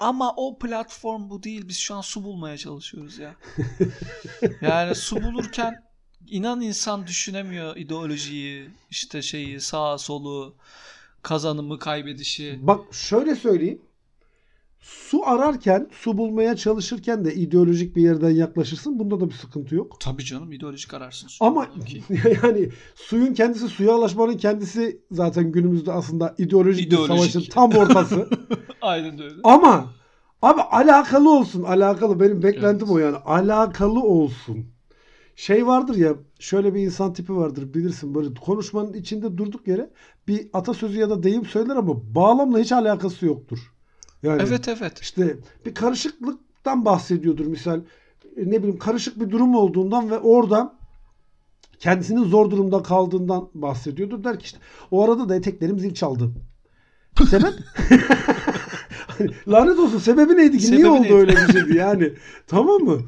Ama 0.00 0.34
o 0.36 0.58
platform 0.58 1.30
bu 1.30 1.42
değil. 1.42 1.68
Biz 1.68 1.76
şu 1.76 1.94
an 1.94 2.00
su 2.00 2.24
bulmaya 2.24 2.56
çalışıyoruz 2.56 3.18
ya. 3.18 3.34
Yani 4.60 4.94
su 4.94 5.22
bulurken 5.22 5.84
inan 6.26 6.60
insan 6.60 7.06
düşünemiyor 7.06 7.76
ideolojiyi, 7.76 8.68
işte 8.90 9.22
şeyi, 9.22 9.60
sağa 9.60 9.98
solu, 9.98 10.54
kazanımı, 11.22 11.78
kaybedişi. 11.78 12.58
Bak 12.62 12.80
şöyle 12.92 13.34
söyleyeyim. 13.34 13.82
Su 14.80 15.26
ararken, 15.26 15.88
su 15.92 16.18
bulmaya 16.18 16.56
çalışırken 16.56 17.24
de 17.24 17.34
ideolojik 17.34 17.96
bir 17.96 18.02
yerden 18.02 18.30
yaklaşırsın. 18.30 18.98
Bunda 18.98 19.20
da 19.20 19.28
bir 19.28 19.34
sıkıntı 19.34 19.74
yok. 19.74 19.96
Tabii 20.00 20.24
canım 20.24 20.52
ideolojik 20.52 20.94
ararsın. 20.94 21.28
su. 21.28 21.44
Ama 21.44 21.68
yani 22.42 22.68
suyun 22.94 23.34
kendisi, 23.34 23.68
suya 23.68 23.96
ulaşmanın 23.96 24.36
kendisi 24.36 25.00
zaten 25.10 25.52
günümüzde 25.52 25.92
aslında 25.92 26.34
ideolojik, 26.38 26.86
İdeolojik. 26.86 27.24
bir 27.24 27.30
savaşın 27.30 27.50
tam 27.50 27.70
ortası. 27.72 28.28
Aynen 28.80 29.22
öyle. 29.22 29.34
Ama 29.44 29.92
abi 30.42 30.60
alakalı 30.60 31.30
olsun. 31.30 31.62
Alakalı. 31.62 32.20
Benim 32.20 32.42
beklentim 32.42 32.88
Evet. 32.88 32.96
o 32.96 32.98
yani. 32.98 33.16
Alakalı 33.16 34.00
olsun. 34.02 34.66
Şey 35.36 35.66
vardır 35.66 35.94
ya 35.94 36.14
şöyle 36.38 36.74
bir 36.74 36.80
insan 36.80 37.12
tipi 37.12 37.36
vardır 37.36 37.74
bilirsin 37.74 38.14
böyle 38.14 38.34
konuşmanın 38.34 38.92
içinde 38.92 39.38
durduk 39.38 39.68
yere 39.68 39.90
bir 40.28 40.48
atasözü 40.52 40.98
ya 40.98 41.10
da 41.10 41.22
deyim 41.22 41.44
söyler 41.46 41.76
ama 41.76 42.14
bağlamla 42.14 42.58
hiç 42.58 42.72
alakası 42.72 43.26
yoktur. 43.26 43.58
Yani 44.22 44.42
Evet 44.48 44.68
evet. 44.68 44.98
işte 45.00 45.36
bir 45.66 45.74
karışıklıktan 45.74 46.84
bahsediyordur 46.84 47.46
misal 47.46 47.80
e, 48.36 48.50
ne 48.50 48.58
bileyim 48.58 48.78
karışık 48.78 49.20
bir 49.20 49.30
durum 49.30 49.54
olduğundan 49.54 50.10
ve 50.10 50.18
orada 50.18 50.78
kendisinin 51.78 52.24
zor 52.24 52.50
durumda 52.50 52.82
kaldığından 52.82 53.48
bahsediyordur. 53.54 54.24
Der 54.24 54.38
ki 54.38 54.44
işte 54.44 54.58
o 54.90 55.04
arada 55.04 55.28
da 55.28 55.36
eteklerim 55.36 55.78
zil 55.78 55.94
çaldı. 55.94 56.30
Sebep? 57.26 57.52
Lanet 59.48 59.78
olsun 59.78 59.98
sebebi 59.98 60.36
neydi 60.36 60.58
ki? 60.58 60.64
Sebebi 60.66 60.80
Niye 60.82 60.90
oldu 60.90 61.02
neydi? 61.02 61.14
öyle 61.14 61.32
bir 61.32 61.52
şeydi 61.52 61.76
yani? 61.76 62.12
tamam 62.46 62.80
mı? 62.82 62.98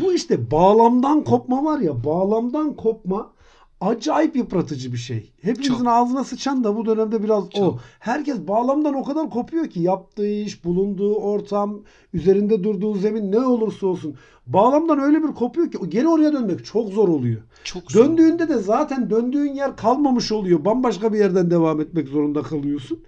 Bu 0.00 0.12
işte 0.12 0.50
bağlamdan 0.50 1.24
kopma 1.24 1.64
var 1.64 1.78
ya 1.78 2.04
bağlamdan 2.04 2.76
kopma 2.76 3.30
acayip 3.80 4.36
yıpratıcı 4.36 4.92
bir 4.92 4.98
şey. 4.98 5.32
Hepimizin 5.42 5.74
Çok. 5.74 5.86
ağzına 5.86 6.24
sıçan 6.24 6.64
da 6.64 6.76
bu 6.76 6.86
dönemde 6.86 7.22
biraz 7.22 7.44
o. 7.44 7.50
Çok. 7.50 7.80
Herkes 7.98 8.38
bağlamdan 8.48 8.94
o 8.94 9.04
kadar 9.04 9.30
kopuyor 9.30 9.66
ki 9.66 9.80
yaptığı 9.80 10.28
iş, 10.28 10.64
bulunduğu 10.64 11.14
ortam, 11.14 11.80
üzerinde 12.12 12.64
durduğu 12.64 12.94
zemin 12.94 13.32
ne 13.32 13.40
olursa 13.40 13.86
olsun. 13.86 14.14
Bağlamdan 14.46 14.98
öyle 14.98 15.22
bir 15.22 15.28
kopuyor 15.28 15.70
ki 15.70 15.78
geri 15.88 16.08
oraya 16.08 16.32
dönmek 16.32 16.64
çok 16.64 16.88
zor 16.88 17.08
oluyor. 17.08 17.42
Çok 17.64 17.92
zor. 17.92 18.04
Döndüğünde 18.04 18.48
de 18.48 18.56
zaten 18.56 19.10
döndüğün 19.10 19.54
yer 19.54 19.76
kalmamış 19.76 20.32
oluyor. 20.32 20.64
Bambaşka 20.64 21.12
bir 21.12 21.18
yerden 21.18 21.50
devam 21.50 21.80
etmek 21.80 22.08
zorunda 22.08 22.42
kalıyorsun. 22.42 23.02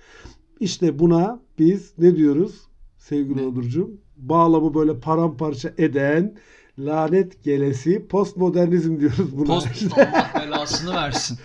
İşte 0.60 0.98
buna 0.98 1.40
biz 1.58 1.92
ne 1.98 2.16
diyoruz 2.16 2.60
sevgili? 2.98 3.46
Onurcuğum? 3.46 3.90
Bağlamı 4.16 4.74
böyle 4.74 5.00
paramparça 5.00 5.72
eden 5.78 6.34
lanet 6.86 7.44
gelesi 7.44 8.06
postmodernizm 8.08 9.00
diyoruz 9.00 9.38
buna. 9.38 9.46
Post 9.46 9.68
Allah 9.96 10.30
belasını 10.40 10.94
versin. 10.94 11.38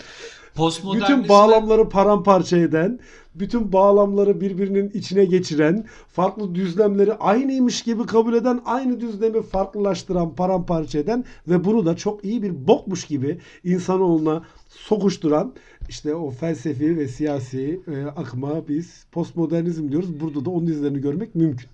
Postmodernizme 0.56 1.18
bütün 1.18 1.30
bağlamları 1.30 1.90
paramparça 1.90 2.58
eden, 2.58 3.00
bütün 3.36 3.74
bağlamları 3.74 4.42
birbirinin 4.42 4.90
içine 4.90 5.26
geçiren, 5.26 5.86
farklı 6.08 6.56
düzlemleri 6.56 7.14
aynıymış 7.14 7.82
gibi 7.82 8.06
kabul 8.06 8.34
eden, 8.34 8.62
aynı 8.66 9.02
düzlemi 9.02 9.44
farklılaştıran, 9.44 10.36
paramparça 10.36 11.00
eden 11.00 11.26
ve 11.48 11.66
bunu 11.66 11.86
da 11.86 11.96
çok 11.96 12.26
iyi 12.26 12.44
bir 12.44 12.68
bokmuş 12.68 13.06
gibi 13.06 13.40
insanoğluna 13.64 14.44
sokuşturan 14.70 15.54
işte 15.90 16.16
o 16.16 16.32
felsefi 16.32 16.98
ve 16.98 17.08
siyasi 17.08 17.80
e, 17.88 18.06
akıma 18.06 18.68
biz 18.68 19.06
postmodernizm 19.12 19.92
diyoruz. 19.92 20.20
Burada 20.20 20.46
da 20.46 20.50
onun 20.50 20.68
izlerini 20.68 21.02
görmek 21.02 21.36
mümkün. 21.36 21.70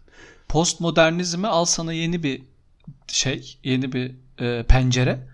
postmodernizme 0.50 1.48
al 1.48 1.66
sana 1.66 1.94
yeni 1.94 2.24
bir 2.24 2.42
şey, 3.08 3.60
yeni 3.64 3.92
bir 3.92 4.16
e, 4.40 4.64
pencere. 4.64 5.28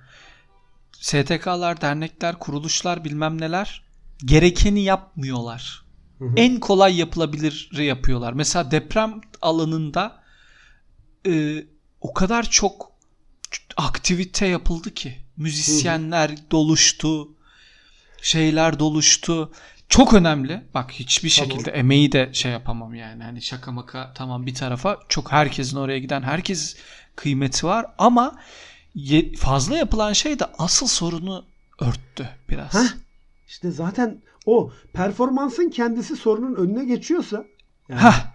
STK'lar, 0.92 1.82
dernekler, 1.82 2.39
kuruluşlar 2.39 3.04
bilmem 3.04 3.42
neler 3.42 3.84
gerekeni 4.25 4.82
yapmıyorlar. 4.82 5.86
Hı 6.20 6.25
hı. 6.25 6.34
En 6.36 6.60
kolay 6.60 6.98
yapılabiliri 7.00 7.86
yapıyorlar. 7.86 8.34
Mesela 8.34 8.72
deprem 8.72 9.22
alanında 9.42 10.24
e, 11.27 11.63
o 12.01 12.13
kadar 12.13 12.50
çok 12.50 12.92
aktivite 13.77 14.48
yapıldı 14.48 14.94
ki. 14.94 15.18
Müzisyenler 15.38 16.51
doluştu. 16.51 17.30
şeyler 18.22 18.80
doluştu. 18.80 19.51
Çok 19.89 20.13
önemli. 20.13 20.63
Bak 20.74 20.92
hiçbir 20.92 21.36
Tamam. 21.36 21.51
şekilde 21.51 21.72
emeği 21.72 22.12
de 22.12 22.30
şey 22.34 22.51
yapamam 22.51 22.96
yani. 22.96 23.24
Hani 23.24 23.42
şaka 23.42 23.72
maka 23.72 24.13
tamam 24.16 24.46
bir 24.46 24.56
tarafa 24.56 25.00
çok 25.10 25.32
herkesin 25.32 25.77
oraya 25.77 26.00
giden 26.00 26.22
herkes 26.22 26.77
kıymeti 27.17 27.67
var 27.67 27.86
ama 27.97 28.36
fazla 29.38 29.77
yapılan 29.77 30.13
şey 30.13 30.39
de 30.39 30.45
asıl 30.57 30.88
sorunu 30.88 31.45
örttü 31.79 32.29
biraz. 32.50 32.74
Heh. 32.74 32.97
İşte 33.47 33.71
zaten 33.71 34.21
o 34.45 34.71
performansın 34.93 35.69
kendisi 35.69 36.15
sorunun 36.15 36.55
önüne 36.55 36.86
geçiyorsa 36.86 37.45
yani 37.89 38.01
Hah. 38.01 38.27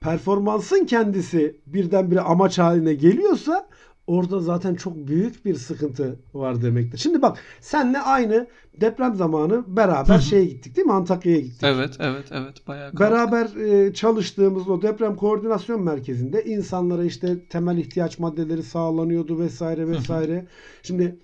performansın 0.00 0.84
kendisi 0.84 1.60
birdenbire 1.66 2.20
amaç 2.20 2.58
haline 2.58 2.94
geliyorsa 2.94 3.68
orada 4.08 4.40
zaten 4.40 4.74
çok 4.74 4.96
büyük 4.96 5.44
bir 5.44 5.54
sıkıntı 5.54 6.16
var 6.34 6.62
demektir. 6.62 6.98
Şimdi 6.98 7.22
bak 7.22 7.38
senle 7.60 8.00
aynı 8.00 8.46
deprem 8.80 9.14
zamanı 9.14 9.64
beraber 9.76 10.18
şeye 10.18 10.44
gittik 10.44 10.76
değil 10.76 10.86
mi? 10.86 10.92
Antakya'ya 10.92 11.40
gittik. 11.40 11.62
Evet 11.62 11.96
evet 12.00 12.26
evet 12.30 12.68
bayağı 12.68 12.92
kaldı. 12.92 13.00
Beraber 13.00 13.56
e, 13.56 13.94
çalıştığımız 13.94 14.68
o 14.68 14.82
deprem 14.82 15.16
koordinasyon 15.16 15.82
merkezinde 15.82 16.44
insanlara 16.44 17.04
işte 17.04 17.46
temel 17.48 17.78
ihtiyaç 17.78 18.18
maddeleri 18.18 18.62
sağlanıyordu 18.62 19.38
vesaire 19.38 19.88
vesaire. 19.88 20.46
Şimdi 20.82 21.18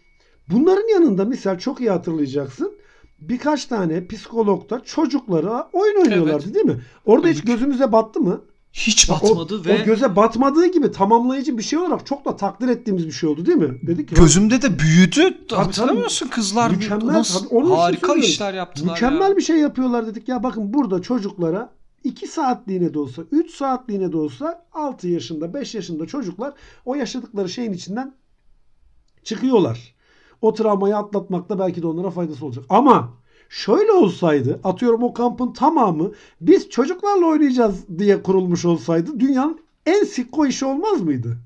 bunların 0.51 0.93
yanında 0.95 1.25
misal 1.25 1.59
çok 1.59 1.81
iyi 1.81 1.91
hatırlayacaksın. 1.91 2.73
Birkaç 3.21 3.67
tane 3.67 4.07
psikolog 4.07 4.71
da 4.71 4.81
çocuklara 4.85 5.69
oyun 5.73 5.97
oynuyorlardı 5.97 6.55
değil 6.55 6.67
mi? 6.67 6.81
Orada 7.07 7.29
hiç 7.29 7.37
Tabii 7.37 7.47
ki. 7.47 7.53
gözümüze 7.53 7.93
battı 7.93 8.21
mı? 8.21 8.41
Hiç 8.75 9.11
O- 9.11 9.13
batmadı 9.13 9.61
o, 9.61 9.65
ve 9.65 9.77
göze 9.77 10.17
batmadığı 10.17 10.67
gibi 10.67 10.93
tamamlayıcı 10.93 11.59
bir 11.59 11.63
şey 11.63 11.79
olarak 11.79 12.07
çok 12.07 12.25
da 12.25 12.37
takdir 12.37 12.69
ettiğimiz 12.69 13.07
bir 13.07 13.13
şey 13.13 13.29
oldu 13.29 13.47
değil 13.47 13.59
mi? 13.59 13.79
Dedik 13.83 14.09
ki 14.09 14.15
gözümde 14.15 14.63
de 14.63 14.79
büyüdü. 14.79 15.47
Tabii, 15.49 15.61
Hatırlamıyorsun 15.61 16.29
kızlar 16.29 16.71
Mükemmel, 16.71 17.07
nasıl 17.07 17.39
tabii. 17.41 17.55
Onun 17.55 17.71
harika 17.71 18.15
işler 18.15 18.55
yaptılar 18.55 18.93
Mükemmel 18.93 19.31
ya. 19.31 19.37
bir 19.37 19.43
şey 19.43 19.57
yapıyorlar 19.57 20.07
dedik. 20.07 20.29
Ya 20.29 20.43
bakın 20.43 20.73
burada 20.75 21.03
çocuklara 21.03 21.71
2 22.05 22.27
saatliğine 22.27 22.95
de 22.95 22.99
olsa 22.99 23.23
3 23.33 23.51
saatliğine 23.51 24.13
de 24.13 24.17
olsa 24.17 24.67
6 24.73 25.09
yaşında 25.09 25.55
5 25.55 25.75
yaşında 25.75 26.07
çocuklar 26.07 26.55
o 26.85 26.95
yaşadıkları 26.95 27.49
şeyin 27.49 27.73
içinden 27.73 28.15
çıkıyorlar. 29.25 29.95
O 30.43 30.55
travmayı 30.55 30.97
atlatmakta 30.97 31.59
belki 31.59 31.83
de 31.83 31.87
onlara 31.87 32.11
faydası 32.11 32.47
olacak. 32.47 32.65
Ama 32.69 33.13
şöyle 33.49 33.93
olsaydı 33.93 34.61
atıyorum 34.65 35.03
o 35.03 35.15
kampın 35.15 35.53
tamamı 35.53 36.11
biz 36.41 36.71
çocuklarla 36.71 37.27
oynayacağız 37.27 37.99
diye 37.99 38.23
kurulmuş 38.23 38.65
olsaydı 38.65 39.21
dünyanın 39.21 39.61
en 39.87 40.05
sikko 40.05 40.47
işi 40.47 40.65
olmaz 40.65 41.01
mıydı? 41.01 41.37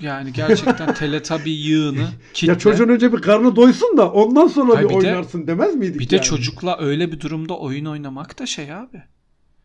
Yani 0.00 0.32
gerçekten 0.32 0.94
teletabi 0.94 1.50
yığını 1.50 2.06
kitle. 2.34 2.52
Ya 2.52 2.58
çocuğun 2.58 2.88
önce 2.88 3.12
bir 3.12 3.18
karnı 3.22 3.56
doysun 3.56 3.96
da 3.96 4.12
ondan 4.12 4.46
sonra 4.46 4.76
Hayır, 4.76 4.88
bir 4.88 4.94
bir 4.96 5.00
de- 5.02 5.06
oynarsın 5.08 5.46
demez 5.46 5.74
miydik? 5.76 6.00
bir 6.00 6.10
de 6.10 6.14
yani? 6.16 6.24
çocukla 6.24 6.78
öyle 6.80 7.12
bir 7.12 7.20
durumda 7.20 7.58
oyun 7.58 7.84
oynamak 7.84 8.38
da 8.38 8.46
şey 8.46 8.72
abi. 8.72 9.02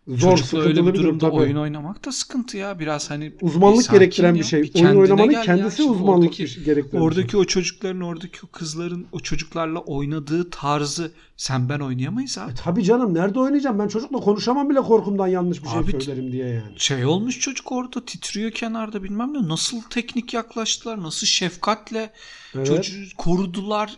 Zor 0.08 0.38
Çocukla 0.38 0.60
öyle 0.60 0.70
sıkıntılı 0.70 0.88
bir 0.88 0.94
bir 0.94 1.00
durum 1.00 1.06
durumda 1.20 1.26
tabii. 1.30 1.42
oyun 1.42 1.56
oynamak 1.56 2.06
da 2.06 2.12
sıkıntı 2.12 2.58
ya. 2.58 2.80
Biraz 2.80 3.10
hani 3.10 3.34
Uzmanlık 3.42 3.78
bir 3.80 3.84
sakin 3.84 4.00
gerektiren 4.00 4.34
bir 4.34 4.40
ya, 4.40 4.46
şey. 4.46 4.62
bir 4.64 4.86
Oyun 4.86 4.96
oynamanın 4.96 5.32
ya. 5.32 5.42
kendisi 5.42 5.78
Şimdi 5.78 5.92
uzmanlık 5.92 6.18
oradaki- 6.24 6.44
bir 6.44 6.48
şey 6.48 6.64
gerektiren 6.64 7.02
Oradaki 7.02 7.32
şey. 7.32 7.40
o 7.40 7.46
çocukların, 7.46 8.02
oradaki 8.02 8.38
o 8.46 8.48
kızların 8.52 9.08
o 9.12 9.20
çocuklarla 9.20 9.80
oynadığı 9.80 10.50
tarzı 10.50 11.12
sen 11.38 11.70
ben 11.70 11.80
oynayamayız 11.80 12.38
abi. 12.38 12.52
E 12.52 12.56
tabii 12.56 12.84
canım 12.84 13.14
nerede 13.14 13.40
oynayacağım? 13.40 13.80
Ben 13.80 13.88
çocukla 13.88 14.20
konuşamam 14.20 14.70
bile 14.70 14.82
korkumdan 14.82 15.28
yanlış 15.28 15.64
bir 15.64 15.68
şey 15.70 15.80
Abi, 15.80 15.92
söylerim 15.92 16.32
diye 16.32 16.48
yani. 16.48 16.74
Şey 16.78 17.06
olmuş 17.06 17.40
çocuk 17.40 17.72
orada 17.72 18.06
titriyor 18.06 18.52
kenarda 18.52 19.04
bilmem 19.04 19.34
ne. 19.34 19.48
Nasıl 19.48 19.82
teknik 19.82 20.34
yaklaştılar, 20.34 21.04
nasıl 21.04 21.28
şefkatle 21.28 22.10
Evet. 22.56 22.68
çocuğu 22.68 23.04
korudular. 23.18 23.98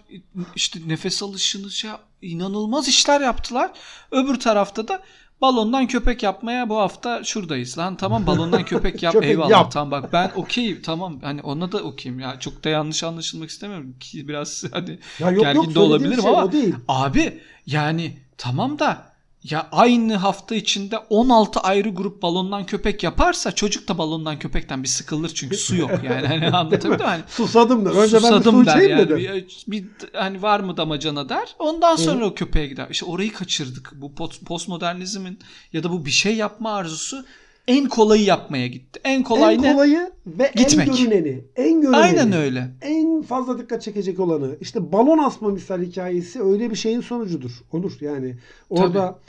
işte 0.56 0.80
nefes 0.88 1.24
alışını 1.24 1.72
şey 1.72 1.92
inanılmaz 2.22 2.88
işler 2.88 3.22
yaptılar. 3.22 3.72
Öbür 4.12 4.36
tarafta 4.40 4.88
da 4.88 5.04
balondan 5.42 5.88
köpek 5.88 6.24
yapmaya 6.24 6.70
bu 6.70 6.78
hafta 6.78 7.24
şuradayız 7.24 7.78
lan. 7.78 7.96
Tamam 7.98 8.28
balondan 8.28 8.66
köpek 8.66 9.04
yap 9.04 9.14
Köpek 9.14 9.30
eyvallah 9.30 9.50
yap. 9.50 9.72
tamam 9.72 9.92
bak 9.92 10.14
ben 10.14 10.32
okeyim 10.36 10.82
tamam 10.82 11.20
hani 11.22 11.42
ona 11.42 11.72
da 11.72 11.78
okeyim 11.78 12.20
ya 12.20 12.40
çok 12.40 12.64
da 12.64 12.70
yanlış 12.70 13.04
anlaşılmak 13.04 13.50
istemiyorum 13.50 13.96
ki 14.00 14.28
biraz 14.28 14.64
hani 14.72 15.00
Ya 15.20 15.32
yok 15.32 15.44
gergin 15.44 15.62
yok 15.62 15.76
de 15.76 15.80
olabilirim 15.80 16.22
şey 16.22 16.32
ama. 16.32 16.52
Abi 16.88 17.42
yani 17.66 18.18
tamam 18.38 18.80
da 18.80 19.15
ya 19.52 19.68
aynı 19.72 20.16
hafta 20.16 20.56
içinde 20.56 20.98
16 20.98 21.60
ayrı 21.60 21.90
grup 21.90 22.22
balondan 22.22 22.66
köpek 22.66 23.04
yaparsa 23.04 23.52
çocuk 23.52 23.88
da 23.88 23.98
balondan 23.98 24.40
köpekten 24.40 24.84
bir 24.84 24.88
sıkılır 24.88 25.30
çünkü 25.30 25.58
su 25.58 25.76
yok 25.76 25.92
yani 26.04 26.28
hani 26.28 26.48
anlatabildim? 26.58 27.06
Hani 27.06 27.24
Susadım 27.28 27.86
der. 27.86 27.92
Önce 27.92 28.16
ben 28.16 28.24
bir 28.24 28.28
su 28.28 28.34
susadım 28.38 28.62
içeyim 28.64 28.90
yani. 28.92 29.02
dedim. 29.10 29.18
Bir, 29.18 29.46
bir- 29.68 29.88
hani 30.14 30.42
var 30.42 30.60
mı 30.60 30.78
damacana 30.78 31.30
der. 31.30 31.56
Ondan 31.60 31.96
sonra 31.96 32.26
o 32.26 32.34
köpeğe 32.36 32.68
gider. 32.68 32.88
İşte 32.92 33.06
orayı 33.06 33.34
kaçırdık. 33.34 33.92
Bu 33.96 34.16
post- 34.16 34.46
postmodernizmin 34.46 35.40
ya 35.74 35.84
da 35.84 35.92
bu 35.92 36.06
bir 36.06 36.12
şey 36.12 36.36
yapma 36.36 36.74
arzusu 36.76 37.26
en 37.68 37.90
kolayı 37.90 38.24
yapmaya 38.24 38.68
gitti. 38.68 39.00
En 39.04 39.24
kolay 39.24 39.56
en 39.56 39.62
ne? 39.62 39.74
kolayı 39.74 40.12
ve 40.28 40.52
Gitmek. 40.56 40.88
en 40.88 40.96
görüneni. 40.96 41.42
En 41.56 41.82
görüneni. 41.82 42.02
Aynen 42.02 42.32
öyle. 42.32 42.72
En 42.82 43.22
fazla 43.22 43.58
dikkat 43.60 43.82
çekecek 43.82 44.20
olanı. 44.20 44.56
İşte 44.62 44.92
balon 44.92 45.18
asma 45.18 45.50
misal 45.50 45.82
hikayesi 45.82 46.44
öyle 46.44 46.70
bir 46.70 46.76
şeyin 46.76 47.02
sonucudur. 47.02 47.52
Olur 47.72 47.98
yani. 48.02 48.36
Orada 48.70 49.20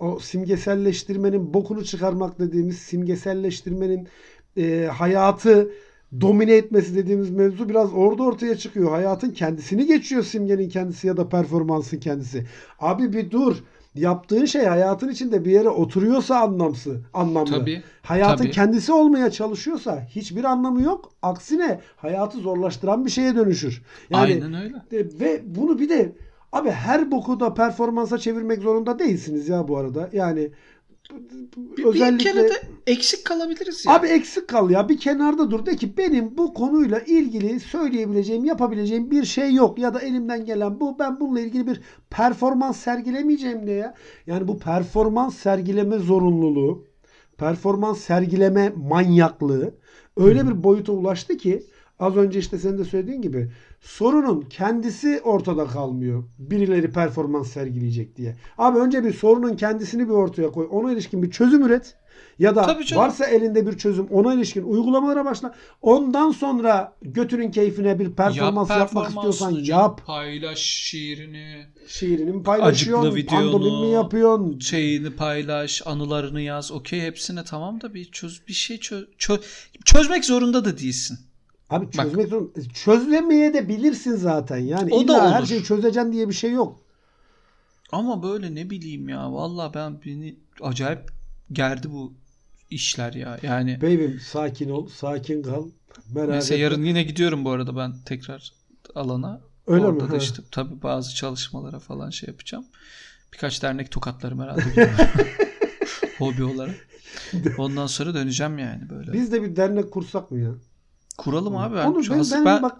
o 0.00 0.18
simgeselleştirmenin 0.18 1.54
bokunu 1.54 1.84
çıkarmak 1.84 2.38
dediğimiz 2.38 2.78
simgeselleştirmenin 2.78 4.08
e, 4.56 4.88
hayatı 4.92 5.70
domine 6.20 6.52
etmesi 6.52 6.94
dediğimiz 6.96 7.30
mevzu 7.30 7.68
biraz 7.68 7.94
orada 7.94 8.22
ortaya 8.22 8.56
çıkıyor. 8.56 8.90
Hayatın 8.90 9.30
kendisini 9.30 9.86
geçiyor 9.86 10.22
simgenin 10.22 10.68
kendisi 10.68 11.06
ya 11.06 11.16
da 11.16 11.28
performansın 11.28 11.98
kendisi. 11.98 12.46
Abi 12.78 13.12
bir 13.12 13.30
dur. 13.30 13.56
Yaptığın 13.96 14.44
şey 14.44 14.64
hayatın 14.64 15.08
içinde 15.08 15.44
bir 15.44 15.50
yere 15.50 15.68
oturuyorsa 15.68 16.36
anlamsı, 16.40 17.00
anlamlı. 17.14 17.50
Tabii. 17.50 17.82
Hayatın 18.02 18.44
tabii. 18.44 18.50
kendisi 18.50 18.92
olmaya 18.92 19.30
çalışıyorsa 19.30 20.06
hiçbir 20.08 20.44
anlamı 20.44 20.82
yok. 20.82 21.10
Aksine 21.22 21.80
hayatı 21.96 22.38
zorlaştıran 22.38 23.04
bir 23.04 23.10
şeye 23.10 23.36
dönüşür. 23.36 23.82
Yani 24.10 24.22
Aynen 24.22 24.54
öyle. 24.54 24.74
de- 24.90 25.20
ve 25.20 25.42
bunu 25.44 25.78
bir 25.78 25.88
de 25.88 26.12
abi 26.52 26.70
her 26.70 27.10
boku 27.10 27.40
da 27.40 27.54
performansa 27.54 28.18
çevirmek 28.18 28.62
zorunda 28.62 28.98
değilsiniz 28.98 29.48
ya 29.48 29.68
bu 29.68 29.76
arada. 29.78 30.10
Yani 30.12 30.50
Bir, 31.56 31.84
özellikle 31.84 32.18
bir 32.18 32.32
kere 32.32 32.48
de 32.48 32.54
eksik 32.86 33.24
kalabiliriz 33.24 33.86
ya. 33.86 33.94
Abi 33.94 34.06
eksik 34.06 34.48
kal 34.48 34.70
ya. 34.70 34.88
Bir 34.88 34.98
kenarda 34.98 35.50
dur. 35.50 35.66
De 35.66 35.76
ki 35.76 35.96
benim 35.96 36.38
bu 36.38 36.54
konuyla 36.54 37.00
ilgili 37.00 37.60
söyleyebileceğim, 37.60 38.44
yapabileceğim 38.44 39.10
bir 39.10 39.24
şey 39.24 39.54
yok. 39.54 39.78
Ya 39.78 39.94
da 39.94 40.00
elimden 40.00 40.44
gelen 40.44 40.80
bu. 40.80 40.98
Ben 40.98 41.20
bununla 41.20 41.40
ilgili 41.40 41.66
bir 41.66 41.80
performans 42.10 42.76
sergilemeyeceğim 42.76 43.66
de 43.66 43.72
ya. 43.72 43.94
Yani 44.26 44.48
bu 44.48 44.58
performans 44.58 45.36
sergileme 45.36 45.98
zorunluluğu, 45.98 46.84
performans 47.38 47.98
sergileme 47.98 48.72
manyaklığı 48.76 49.74
öyle 50.16 50.46
bir 50.46 50.62
boyuta 50.62 50.92
ulaştı 50.92 51.36
ki 51.36 51.66
az 51.98 52.16
önce 52.16 52.38
işte 52.38 52.58
senin 52.58 52.78
de 52.78 52.84
söylediğin 52.84 53.22
gibi 53.22 53.50
sorunun 53.80 54.40
kendisi 54.50 55.20
ortada 55.24 55.66
kalmıyor. 55.66 56.24
Birileri 56.38 56.92
performans 56.92 57.52
sergileyecek 57.52 58.16
diye. 58.16 58.36
Abi 58.58 58.78
önce 58.78 59.04
bir 59.04 59.12
sorunun 59.12 59.56
kendisini 59.56 60.08
bir 60.08 60.12
ortaya 60.12 60.50
koy. 60.50 60.68
Ona 60.70 60.92
ilişkin 60.92 61.22
bir 61.22 61.30
çözüm 61.30 61.66
üret. 61.66 61.96
Ya 62.38 62.56
da 62.56 62.78
varsa 62.96 63.26
elinde 63.26 63.66
bir 63.66 63.78
çözüm 63.78 64.06
ona 64.06 64.34
ilişkin 64.34 64.62
uygulamalara 64.62 65.24
başla. 65.24 65.54
Ondan 65.82 66.30
sonra 66.30 66.92
götünün 67.02 67.50
keyfine 67.50 67.98
bir 67.98 68.12
performans 68.12 68.70
Yap 68.70 68.78
yapmak 68.78 69.08
istiyorsan 69.08 69.50
yap. 69.50 70.06
Paylaş 70.06 70.58
şiirini, 70.58 71.66
Şiirini 71.86 72.32
mi 72.32 72.42
paylaşıyorsun? 72.42 73.10
Acıklı 73.10 73.16
videonu, 73.16 73.80
mi 73.86 73.92
yapıyorsun? 73.92 74.58
şeyini 74.58 75.16
paylaş, 75.16 75.82
anılarını 75.86 76.40
yaz. 76.40 76.72
Okey 76.72 77.00
hepsine 77.00 77.44
tamam 77.44 77.80
da 77.80 77.94
bir 77.94 78.04
çöz 78.04 78.42
bir 78.48 78.52
şey 78.52 78.78
çöz, 78.78 79.04
çö- 79.18 79.42
çözmek 79.84 80.24
zorunda 80.24 80.64
da 80.64 80.78
değilsin. 80.78 81.18
Abi 81.70 81.90
çözmek 81.90 82.28
zorunda. 82.28 82.60
Çözlemeye 82.74 83.54
de 83.54 83.68
bilirsin 83.68 84.16
zaten. 84.16 84.56
Yani 84.58 84.94
O 84.94 85.02
illa 85.02 85.32
her 85.32 85.46
şeyi 85.46 85.64
çözeceksin 85.64 86.12
diye 86.12 86.28
bir 86.28 86.34
şey 86.34 86.52
yok. 86.52 86.80
Ama 87.92 88.22
böyle 88.22 88.54
ne 88.54 88.70
bileyim 88.70 89.08
ya. 89.08 89.32
Valla 89.32 89.74
ben 89.74 90.00
beni 90.06 90.36
acayip 90.60 91.00
gerdi 91.52 91.90
bu 91.92 92.14
işler 92.70 93.12
ya. 93.12 93.38
Yani 93.42 93.76
Baby'm 93.82 94.20
sakin 94.20 94.70
ol, 94.70 94.88
sakin 94.88 95.42
kal. 95.42 95.66
Merak 96.14 96.28
neyse 96.28 96.54
etme. 96.54 96.64
yarın 96.64 96.82
yine 96.84 97.02
gidiyorum 97.02 97.44
bu 97.44 97.50
arada 97.50 97.76
ben 97.76 97.94
tekrar 98.04 98.52
alana. 98.94 99.40
Öyle 99.66 99.86
Orada 99.86 100.04
mi? 100.04 100.10
da 100.10 100.16
işte 100.16 100.42
tabii 100.50 100.82
bazı 100.82 101.14
çalışmalara 101.14 101.78
falan 101.78 102.10
şey 102.10 102.26
yapacağım. 102.28 102.64
Birkaç 103.32 103.62
dernek 103.62 103.90
tokatlarım 103.90 104.40
herhalde. 104.40 104.62
Hobi 106.18 106.44
olarak. 106.44 106.74
Ondan 107.58 107.86
sonra 107.86 108.14
döneceğim 108.14 108.58
yani 108.58 108.90
böyle. 108.90 109.12
Biz 109.12 109.32
de 109.32 109.42
bir 109.42 109.56
dernek 109.56 109.90
kursak 109.90 110.30
mı 110.30 110.38
ya? 110.40 110.50
Kuralım 111.18 111.56
abi. 111.56 111.76
Ben, 111.76 111.86
Onu 111.86 112.04
şu 112.04 112.12
ben, 112.12 112.24
ben 112.32 112.44
ben- 112.44 112.62
bak 112.62 112.76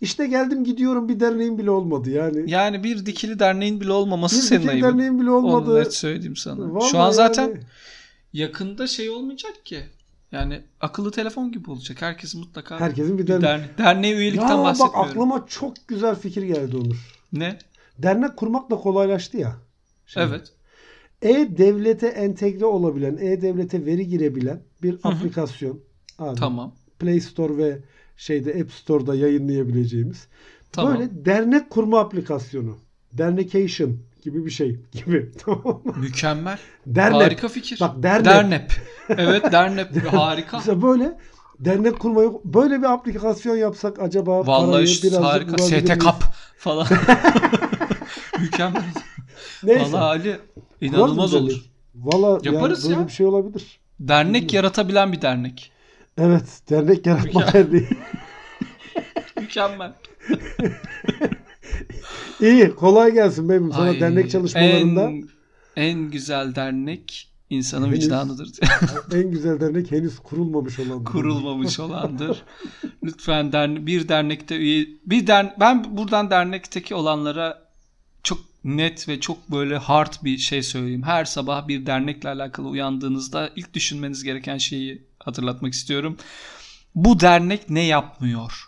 işte 0.00 0.26
geldim 0.26 0.64
gidiyorum 0.64 1.08
bir 1.08 1.20
derneğim 1.20 1.58
bile 1.58 1.70
olmadı 1.70 2.10
yani. 2.10 2.50
yani 2.50 2.84
bir 2.84 3.06
dikili 3.06 3.38
derneğin 3.38 3.80
bile 3.80 3.92
olmaması 3.92 4.36
bir 4.36 4.42
senin 4.42 4.66
ayıbın. 4.68 4.88
derneğim 4.88 5.20
bile 5.20 5.30
Onu 5.30 5.46
olmadı. 5.46 5.80
net 5.80 5.94
söyleyeyim 5.94 6.36
sana. 6.36 6.74
Vallahi 6.74 6.90
Şu 6.90 6.98
an 6.98 7.10
zaten 7.10 7.42
yani. 7.48 7.58
yakında 8.32 8.86
şey 8.86 9.10
olmayacak 9.10 9.64
ki. 9.66 9.80
Yani 10.32 10.60
akıllı 10.80 11.10
telefon 11.10 11.52
gibi 11.52 11.70
olacak. 11.70 12.02
Herkes 12.02 12.34
mutlaka 12.34 12.80
herkesin 12.80 13.18
bir 13.18 13.22
bir 13.22 13.28
dernek. 13.28 13.42
dernek. 13.42 13.78
Derneğe 13.78 14.14
üyelikten 14.16 14.48
Ya 14.48 14.58
bak 14.58 14.64
bahsetmiyorum. 14.64 15.10
aklıma 15.10 15.46
çok 15.48 15.88
güzel 15.88 16.14
fikir 16.14 16.42
geldi 16.42 16.76
Onur. 16.76 16.96
Ne? 17.32 17.58
Dernek 17.98 18.36
kurmak 18.36 18.70
da 18.70 18.76
kolaylaştı 18.76 19.36
ya. 19.36 19.56
Şimdi 20.06 20.26
Evet. 20.30 20.52
E-Devlet'e 21.22 22.06
entegre 22.06 22.64
olabilen, 22.64 23.16
E-Devlet'e 23.16 23.86
veri 23.86 24.08
girebilen 24.08 24.60
bir 24.82 24.92
hı. 24.92 24.98
aplikasyon. 25.08 25.80
Abi, 26.18 26.38
Tamam. 26.40 26.74
Play 26.98 27.20
Store 27.20 27.56
ve 27.56 27.78
şeyde 28.16 28.60
App 28.62 28.72
Store'da 28.72 29.14
yayınlayabileceğimiz. 29.14 30.26
Tamam. 30.72 30.94
Böyle 30.94 31.24
dernek 31.24 31.70
kurma 31.70 32.00
aplikasyonu. 32.00 32.76
Dernekation 33.12 33.96
gibi 34.22 34.46
bir 34.46 34.50
şey 34.50 34.80
gibi. 34.92 35.30
Tamam 35.44 35.80
mı? 35.84 35.94
Mükemmel. 35.96 36.58
Dernek. 36.86 37.22
Harika 37.22 37.48
fikir. 37.48 37.80
Bak 37.80 38.02
dernep. 38.02 38.24
Dernep. 38.24 38.72
Evet 39.08 39.52
dernep. 39.52 40.06
Harika. 40.12 40.56
Mesela 40.56 40.82
böyle 40.82 41.18
dernek 41.60 41.98
kurmayı 41.98 42.30
böyle 42.44 42.78
bir 42.78 42.92
aplikasyon 42.92 43.56
yapsak 43.56 43.98
acaba 44.02 44.46
Vallahi 44.46 44.82
işte 44.84 45.08
birazcık 45.08 45.24
harika. 45.24 45.52
vurabilir 45.52 45.78
ST 45.80 45.88
miyiz? 45.88 45.98
Kap 45.98 46.24
falan. 46.58 46.86
Mükemmel. 48.40 48.82
Neyse. 49.62 49.92
Vallahi 49.92 50.02
Ali 50.04 50.36
inanılmaz 50.80 51.34
olur. 51.34 51.52
Valla 51.94 52.40
Yaparız 52.42 52.84
yani 52.84 52.90
böyle 52.90 53.00
ya. 53.00 53.06
bir 53.08 53.12
şey 53.12 53.26
olabilir. 53.26 53.78
Dernek 54.00 54.52
yaratabilen 54.52 55.12
bir 55.12 55.22
dernek. 55.22 55.72
Evet. 56.18 56.60
Dernek 56.70 57.06
yaratma 57.06 57.40
Ya. 57.42 57.52
derneği. 57.52 57.88
Mükemmel. 59.40 59.92
İyi. 62.40 62.74
Kolay 62.74 63.12
gelsin 63.12 63.48
benim 63.48 63.72
sana 63.72 63.88
Ay, 63.90 64.00
dernek 64.00 64.30
çalışmalarında. 64.30 65.02
En... 65.02 65.28
En, 65.76 65.88
en 65.88 66.10
güzel 66.10 66.54
dernek 66.54 67.28
insanın 67.50 67.86
Henüz- 67.86 68.04
vicdanıdır. 68.04 68.52
güzel 69.30 69.60
dernek 69.60 69.92
henüz 69.92 70.18
kurulmamış 70.18 70.78
olan. 70.78 71.04
Kurulmamış 71.04 71.80
olandır. 71.80 72.42
Lütfen 73.04 73.52
derne 73.52 73.86
bir 73.86 74.08
dernekte 74.08 74.56
üye 74.56 74.86
bir 75.06 75.26
der 75.26 75.54
ben 75.60 75.96
buradan 75.96 76.30
dernekteki 76.30 76.94
olanlara 76.94 77.66
çok 78.22 78.38
net 78.64 79.08
ve 79.08 79.20
çok 79.20 79.50
böyle 79.50 79.76
hard 79.76 80.12
bir 80.24 80.38
şey 80.38 80.62
söyleyeyim. 80.62 81.02
Her 81.02 81.24
sabah 81.24 81.68
bir 81.68 81.86
dernekle 81.86 82.28
alakalı 82.28 82.68
uyandığınızda 82.68 83.50
ilk 83.56 83.74
düşünmeniz 83.74 84.22
gereken 84.24 84.58
şeyi 84.58 85.05
hatırlatmak 85.26 85.72
istiyorum. 85.72 86.16
Bu 86.94 87.20
dernek 87.20 87.70
ne 87.70 87.82
yapmıyor? 87.82 88.66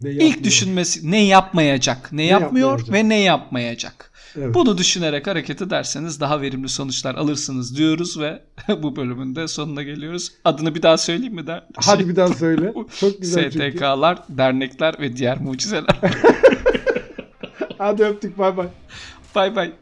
Ne 0.00 0.10
İlk 0.10 0.20
yapmıyor? 0.20 0.44
düşünmesi 0.44 1.10
ne 1.10 1.24
yapmayacak? 1.24 2.12
Ne, 2.12 2.24
yapmıyor 2.24 2.68
yapmayacak? 2.70 2.94
ve 2.94 3.08
ne 3.08 3.20
yapmayacak? 3.20 4.12
Evet. 4.36 4.54
Bunu 4.54 4.78
düşünerek 4.78 5.26
hareket 5.26 5.62
ederseniz 5.62 6.20
daha 6.20 6.40
verimli 6.40 6.68
sonuçlar 6.68 7.14
alırsınız 7.14 7.76
diyoruz 7.76 8.20
ve 8.20 8.42
bu 8.82 8.96
bölümün 8.96 9.36
de 9.36 9.48
sonuna 9.48 9.82
geliyoruz. 9.82 10.32
Adını 10.44 10.74
bir 10.74 10.82
daha 10.82 10.98
söyleyeyim 10.98 11.34
mi 11.34 11.46
der? 11.46 11.66
Hadi 11.76 12.08
bir 12.08 12.16
daha 12.16 12.28
söyle. 12.28 12.74
Çok 13.00 13.20
güzel 13.20 13.50
çünkü. 13.50 13.78
STK'lar, 13.78 14.22
dernekler 14.28 14.94
ve 15.00 15.16
diğer 15.16 15.40
mucizeler. 15.40 16.00
Hadi 17.78 18.04
öptük 18.04 18.38
bay 18.38 18.56
bay. 18.56 18.68
bay 19.34 19.56
bay. 19.56 19.72